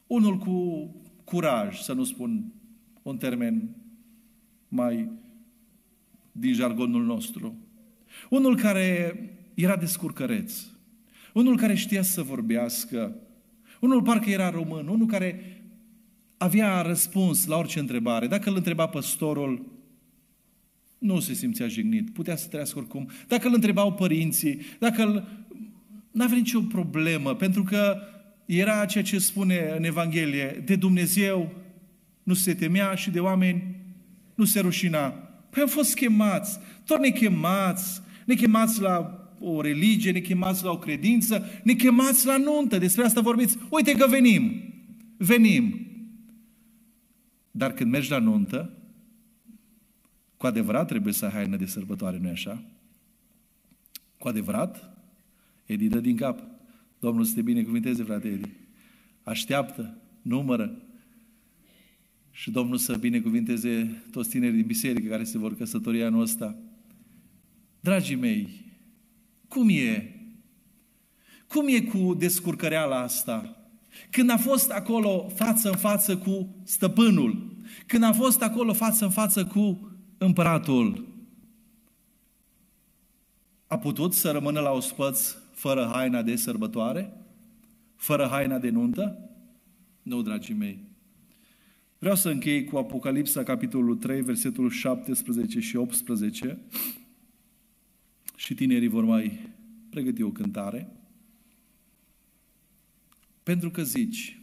unul 0.07 0.37
cu 0.37 0.87
curaj, 1.23 1.79
să 1.79 1.93
nu 1.93 2.03
spun 2.03 2.53
un 3.01 3.17
termen 3.17 3.75
mai 4.67 5.09
din 6.31 6.53
jargonul 6.53 7.03
nostru. 7.03 7.55
Unul 8.29 8.55
care 8.57 9.15
era 9.53 9.75
descurcăreț. 9.75 10.63
Unul 11.33 11.57
care 11.57 11.75
știa 11.75 12.01
să 12.01 12.21
vorbească. 12.21 13.15
Unul 13.79 14.01
parcă 14.01 14.29
era 14.29 14.49
român. 14.49 14.87
Unul 14.87 15.07
care 15.07 15.50
avea 16.41 16.81
răspuns 16.81 17.45
la 17.45 17.57
orice 17.57 17.79
întrebare. 17.79 18.27
Dacă 18.27 18.49
îl 18.49 18.55
întreba 18.55 18.87
păstorul, 18.87 19.65
nu 20.97 21.19
se 21.19 21.33
simțea 21.33 21.67
jignit. 21.67 22.09
Putea 22.09 22.35
să 22.35 22.47
trăiască 22.47 22.79
oricum. 22.79 23.09
Dacă 23.27 23.47
îl 23.47 23.53
întrebau 23.53 23.93
părinții, 23.93 24.61
dacă 24.79 25.03
îl... 25.03 25.27
N-avea 26.11 26.37
nicio 26.37 26.59
problemă, 26.59 27.35
pentru 27.35 27.63
că 27.63 27.97
era 28.45 28.85
ceea 28.85 29.03
ce 29.03 29.19
spune 29.19 29.73
în 29.77 29.83
Evanghelie, 29.83 30.61
de 30.65 30.75
Dumnezeu 30.75 31.51
nu 32.23 32.33
se 32.33 32.53
temea 32.53 32.95
și 32.95 33.09
de 33.09 33.19
oameni 33.19 33.75
nu 34.35 34.45
se 34.45 34.59
rușina. 34.59 35.09
Păi 35.49 35.61
am 35.61 35.67
fost 35.67 35.95
chemați, 35.95 36.59
tot 36.85 36.99
ne 36.99 37.09
chemați, 37.09 38.01
ne 38.25 38.35
chemați 38.35 38.81
la 38.81 39.25
o 39.39 39.61
religie, 39.61 40.11
ne 40.11 40.19
chemați 40.19 40.63
la 40.63 40.71
o 40.71 40.77
credință, 40.77 41.45
ne 41.63 41.73
chemați 41.73 42.25
la 42.25 42.37
nuntă, 42.37 42.77
despre 42.77 43.03
asta 43.03 43.21
vorbiți. 43.21 43.57
Uite 43.69 43.91
că 43.91 44.07
venim, 44.07 44.63
venim. 45.17 45.80
Dar 47.51 47.73
când 47.73 47.91
mergi 47.91 48.09
la 48.09 48.19
nuntă, 48.19 48.73
cu 50.37 50.47
adevărat 50.47 50.87
trebuie 50.87 51.13
să 51.13 51.25
ai 51.25 51.31
haină 51.31 51.57
de 51.57 51.65
sărbătoare, 51.65 52.17
nu-i 52.17 52.29
așa? 52.29 52.63
Cu 54.17 54.27
adevărat? 54.27 54.97
Edi 55.65 55.87
dă 55.87 55.99
din 55.99 56.15
cap. 56.15 56.43
Domnul 56.99 57.23
să 57.23 57.35
te 57.35 57.41
binecuvinteze, 57.41 58.03
frate 58.03 58.27
Edi. 58.27 58.49
Așteaptă, 59.23 59.97
numără. 60.21 60.81
Și 62.31 62.51
Domnul 62.51 62.77
să 62.77 62.97
binecuvinteze 62.97 64.03
toți 64.11 64.29
tinerii 64.29 64.55
din 64.55 64.65
biserică 64.65 65.09
care 65.09 65.23
se 65.23 65.37
vor 65.37 65.55
căsători 65.55 66.03
anul 66.03 66.21
ăsta. 66.21 66.55
Dragii 67.79 68.15
mei, 68.15 68.49
cum 69.47 69.69
e? 69.69 70.15
Cum 71.47 71.67
e 71.67 71.81
cu 71.81 72.13
descurcăreala 72.13 72.99
asta? 72.99 73.60
Când 74.09 74.29
a 74.29 74.37
fost 74.37 74.69
acolo 74.69 75.29
față 75.35 75.69
în 75.69 75.77
față 75.77 76.17
cu 76.17 76.55
stăpânul, 76.63 77.55
când 77.85 78.03
a 78.03 78.13
fost 78.13 78.41
acolo 78.41 78.73
față 78.73 79.05
în 79.05 79.11
față 79.11 79.45
cu 79.45 79.91
împăratul, 80.17 81.07
a 83.67 83.77
putut 83.77 84.13
să 84.13 84.31
rămână 84.31 84.59
la 84.59 84.71
ospăț 84.71 85.35
fără 85.51 85.89
haina 85.93 86.21
de 86.21 86.35
sărbătoare? 86.35 87.13
Fără 87.95 88.27
haina 88.31 88.57
de 88.57 88.69
nuntă? 88.69 89.29
Nu, 90.01 90.21
dragii 90.21 90.53
mei. 90.53 90.89
Vreau 91.97 92.15
să 92.15 92.29
închei 92.29 92.63
cu 92.63 92.77
Apocalipsa, 92.77 93.43
capitolul 93.43 93.95
3, 93.95 94.21
versetul 94.21 94.69
17 94.69 95.59
și 95.59 95.75
18 95.75 96.59
și 98.35 98.53
tinerii 98.53 98.87
vor 98.87 99.03
mai 99.03 99.49
pregăti 99.89 100.21
o 100.21 100.29
cântare. 100.29 101.00
Pentru 103.51 103.71
că 103.71 103.83
zici, 103.83 104.39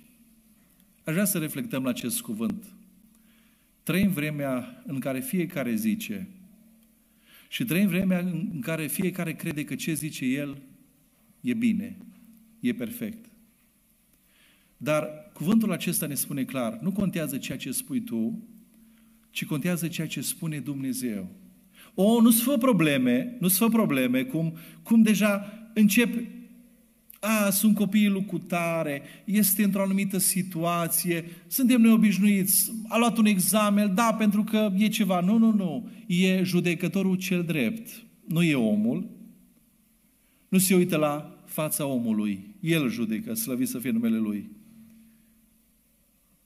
aș 1.04 1.12
vrea 1.12 1.24
să 1.24 1.38
reflectăm 1.38 1.82
la 1.82 1.88
acest 1.88 2.20
cuvânt. 2.20 2.64
Trăim 3.82 4.10
vremea 4.10 4.82
în 4.86 4.98
care 4.98 5.20
fiecare 5.20 5.74
zice 5.74 6.28
și 7.48 7.64
trăim 7.64 7.88
vremea 7.88 8.18
în 8.18 8.60
care 8.60 8.86
fiecare 8.86 9.32
crede 9.34 9.64
că 9.64 9.74
ce 9.74 9.92
zice 9.92 10.24
el 10.24 10.62
e 11.40 11.54
bine, 11.54 11.96
e 12.60 12.72
perfect. 12.72 13.30
Dar 14.76 15.30
cuvântul 15.32 15.72
acesta 15.72 16.06
ne 16.06 16.14
spune 16.14 16.44
clar, 16.44 16.78
nu 16.82 16.92
contează 16.92 17.38
ceea 17.38 17.58
ce 17.58 17.70
spui 17.70 18.00
tu, 18.00 18.48
ci 19.30 19.44
contează 19.44 19.88
ceea 19.88 20.06
ce 20.06 20.20
spune 20.20 20.60
Dumnezeu. 20.60 21.30
O, 21.94 22.20
nu-ți 22.20 22.42
fă 22.42 22.58
probleme, 22.58 23.36
nu-ți 23.40 23.58
fă 23.58 23.68
probleme, 23.68 24.22
cum, 24.24 24.56
cum 24.82 25.02
deja 25.02 25.52
încep 25.74 26.37
a, 27.20 27.50
sunt 27.50 27.74
copiii 27.74 28.08
lui 28.08 28.24
cutare, 28.24 29.02
este 29.24 29.64
într-o 29.64 29.82
anumită 29.82 30.18
situație, 30.18 31.24
suntem 31.46 31.80
neobișnuiți, 31.80 32.72
a 32.88 32.98
luat 32.98 33.16
un 33.16 33.26
examen, 33.26 33.94
da, 33.94 34.14
pentru 34.18 34.44
că 34.44 34.72
e 34.76 34.88
ceva. 34.88 35.20
Nu, 35.20 35.36
nu, 35.38 35.52
nu. 35.52 35.88
E 36.06 36.42
judecătorul 36.42 37.16
cel 37.16 37.44
drept. 37.44 38.02
Nu 38.26 38.42
e 38.42 38.54
omul. 38.54 39.10
Nu 40.48 40.58
se 40.58 40.74
uită 40.74 40.96
la 40.96 41.38
fața 41.44 41.86
omului. 41.86 42.54
El 42.60 42.88
judecă, 42.88 43.34
slăvit 43.34 43.68
să 43.68 43.78
fie 43.78 43.90
numele 43.90 44.16
Lui. 44.16 44.50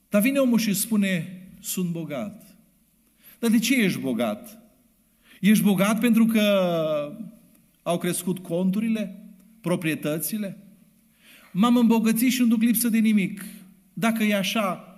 Dar 0.09 0.21
vine 0.21 0.39
omul 0.39 0.59
și 0.59 0.73
spune, 0.73 1.41
sunt 1.59 1.89
bogat. 1.89 2.57
Dar 3.39 3.49
de 3.49 3.59
ce 3.59 3.75
ești 3.75 3.99
bogat? 3.99 4.61
Ești 5.41 5.63
bogat 5.63 5.99
pentru 5.99 6.25
că 6.25 6.41
au 7.83 7.97
crescut 7.97 8.39
conturile, 8.39 9.23
proprietățile? 9.61 10.62
M-am 11.53 11.77
îmbogățit 11.77 12.31
și 12.31 12.41
nu 12.41 12.47
duc 12.47 12.61
lipsă 12.61 12.89
de 12.89 12.97
nimic. 12.97 13.45
Dacă 13.93 14.23
e 14.23 14.35
așa 14.35 14.97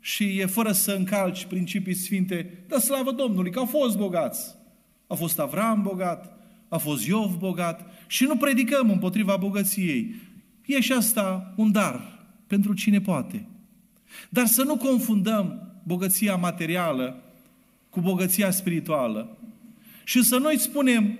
și 0.00 0.38
e 0.38 0.46
fără 0.46 0.72
să 0.72 0.92
încalci 0.92 1.44
principii 1.44 1.94
sfinte, 1.94 2.64
dă 2.68 2.78
slavă 2.78 3.12
Domnului 3.12 3.50
că 3.50 3.58
au 3.58 3.66
fost 3.66 3.96
bogați. 3.96 4.54
A 5.06 5.14
fost 5.14 5.38
Avram 5.38 5.82
bogat, 5.82 6.38
a 6.68 6.76
fost 6.76 7.06
Iov 7.06 7.36
bogat 7.36 7.86
și 8.06 8.24
nu 8.24 8.36
predicăm 8.36 8.90
împotriva 8.90 9.36
bogăției. 9.36 10.14
E 10.66 10.80
și 10.80 10.92
asta 10.92 11.54
un 11.56 11.72
dar 11.72 12.24
pentru 12.46 12.74
cine 12.74 13.00
poate. 13.00 13.46
Dar 14.28 14.46
să 14.46 14.62
nu 14.62 14.76
confundăm 14.76 15.72
bogăția 15.82 16.36
materială 16.36 17.22
cu 17.90 18.00
bogăția 18.00 18.50
spirituală. 18.50 19.36
Și 20.04 20.22
să 20.22 20.38
noi 20.38 20.58
spunem 20.58 21.18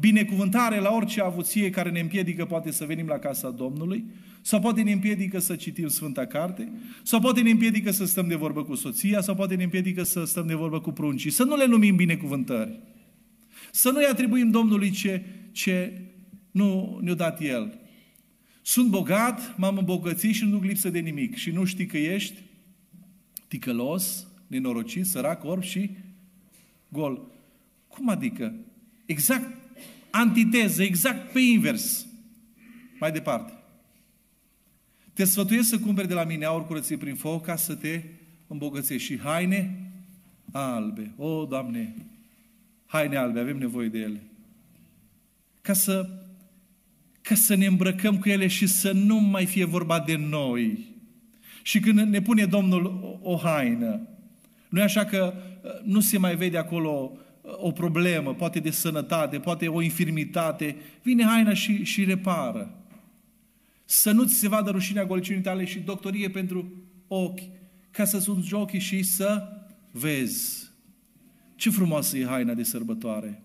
binecuvântare 0.00 0.80
la 0.80 0.90
orice 0.90 1.20
avuție 1.20 1.70
care 1.70 1.90
ne 1.90 2.00
împiedică 2.00 2.44
poate 2.44 2.70
să 2.70 2.84
venim 2.84 3.06
la 3.06 3.18
casa 3.18 3.50
Domnului, 3.50 4.04
sau 4.42 4.60
poate 4.60 4.82
ne 4.82 4.92
împiedică 4.92 5.38
să 5.38 5.56
citim 5.56 5.88
Sfânta 5.88 6.26
Carte, 6.26 6.72
sau 7.02 7.20
poate 7.20 7.40
ne 7.40 7.50
împiedică 7.50 7.90
să 7.90 8.04
stăm 8.04 8.28
de 8.28 8.34
vorbă 8.34 8.64
cu 8.64 8.74
soția, 8.74 9.20
sau 9.20 9.34
poate 9.34 9.54
ne 9.54 9.62
împiedică 9.62 10.02
să 10.02 10.24
stăm 10.24 10.46
de 10.46 10.54
vorbă 10.54 10.80
cu 10.80 10.90
pruncii. 10.90 11.30
Să 11.30 11.44
nu 11.44 11.56
le 11.56 11.66
numim 11.66 11.96
binecuvântări. 11.96 12.80
Să 13.72 13.90
nu-i 13.90 14.04
atribuim 14.04 14.50
Domnului 14.50 14.90
ce, 14.90 15.24
ce 15.52 16.00
nu 16.50 16.98
ne-a 17.02 17.14
dat 17.14 17.42
El. 17.42 17.78
Sunt 18.62 18.90
bogat, 18.90 19.58
m-am 19.58 19.76
îmbogățit 19.76 20.34
și 20.34 20.44
nu 20.44 20.50
duc 20.50 20.64
lipsă 20.64 20.90
de 20.90 20.98
nimic. 20.98 21.36
Și 21.36 21.50
nu 21.50 21.64
știi 21.64 21.86
că 21.86 21.98
ești 21.98 22.42
ticălos, 23.48 24.26
nenorocit, 24.46 25.06
sărac, 25.06 25.44
orb 25.44 25.62
și 25.62 25.90
gol. 26.88 27.20
Cum 27.88 28.08
adică? 28.08 28.54
Exact 29.06 29.67
antiteză, 30.10 30.82
exact 30.82 31.32
pe 31.32 31.40
invers. 31.40 32.06
Mai 33.00 33.12
departe. 33.12 33.52
Te 35.12 35.24
sfătuiesc 35.24 35.68
să 35.68 35.78
cumperi 35.78 36.08
de 36.08 36.14
la 36.14 36.24
mine 36.24 36.44
aur 36.44 36.66
curățit 36.66 36.98
prin 36.98 37.14
foc 37.14 37.44
ca 37.44 37.56
să 37.56 37.74
te 37.74 38.02
îmbogățești 38.46 39.12
și 39.12 39.18
haine 39.18 39.90
albe. 40.52 41.12
O, 41.16 41.44
Doamne, 41.44 41.94
haine 42.86 43.16
albe, 43.16 43.40
avem 43.40 43.56
nevoie 43.56 43.88
de 43.88 43.98
ele. 43.98 44.22
Ca 45.60 45.72
să, 45.72 46.08
ca 47.20 47.34
să 47.34 47.54
ne 47.54 47.66
îmbrăcăm 47.66 48.18
cu 48.18 48.28
ele 48.28 48.46
și 48.46 48.66
să 48.66 48.92
nu 48.92 49.16
mai 49.16 49.46
fie 49.46 49.64
vorba 49.64 50.00
de 50.00 50.16
noi. 50.16 50.86
Și 51.62 51.80
când 51.80 51.98
ne 51.98 52.22
pune 52.22 52.46
Domnul 52.46 52.84
o, 53.22 53.30
o 53.32 53.36
haină, 53.36 54.00
nu 54.68 54.80
e 54.80 54.82
așa 54.82 55.04
că 55.04 55.34
uh, 55.34 55.70
nu 55.84 56.00
se 56.00 56.18
mai 56.18 56.36
vede 56.36 56.58
acolo 56.58 57.12
uh, 57.12 57.18
o 57.56 57.72
problemă, 57.72 58.34
poate 58.34 58.60
de 58.60 58.70
sănătate, 58.70 59.38
poate 59.38 59.68
o 59.68 59.82
infirmitate, 59.82 60.76
vine 61.02 61.24
haina 61.24 61.54
și, 61.54 61.84
și 61.84 62.04
repară. 62.04 62.74
Să 63.84 64.10
nu 64.10 64.24
ți 64.24 64.34
se 64.34 64.48
vadă 64.48 64.70
rușinea 64.70 65.06
goliciunii 65.06 65.42
tale 65.42 65.64
și 65.64 65.78
doctorie 65.78 66.30
pentru 66.30 66.72
ochi, 67.08 67.40
ca 67.90 68.04
să 68.04 68.18
sunt 68.18 68.52
ochii 68.52 68.78
și 68.78 69.02
să 69.02 69.48
vezi. 69.90 70.70
Ce 71.56 71.70
frumoasă 71.70 72.18
e 72.18 72.24
haina 72.24 72.54
de 72.54 72.62
sărbătoare! 72.62 73.42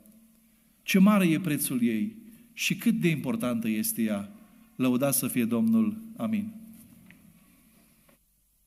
Ce 0.84 1.00
mare 1.00 1.28
e 1.28 1.40
prețul 1.40 1.84
ei 1.84 2.16
și 2.54 2.76
cât 2.76 2.94
de 2.94 3.08
importantă 3.08 3.70
este 3.70 4.02
ea. 4.02 4.30
Lăudați 4.76 5.18
să 5.18 5.28
fie 5.28 5.46
Domnul. 5.46 6.02
Amin. 6.18 6.63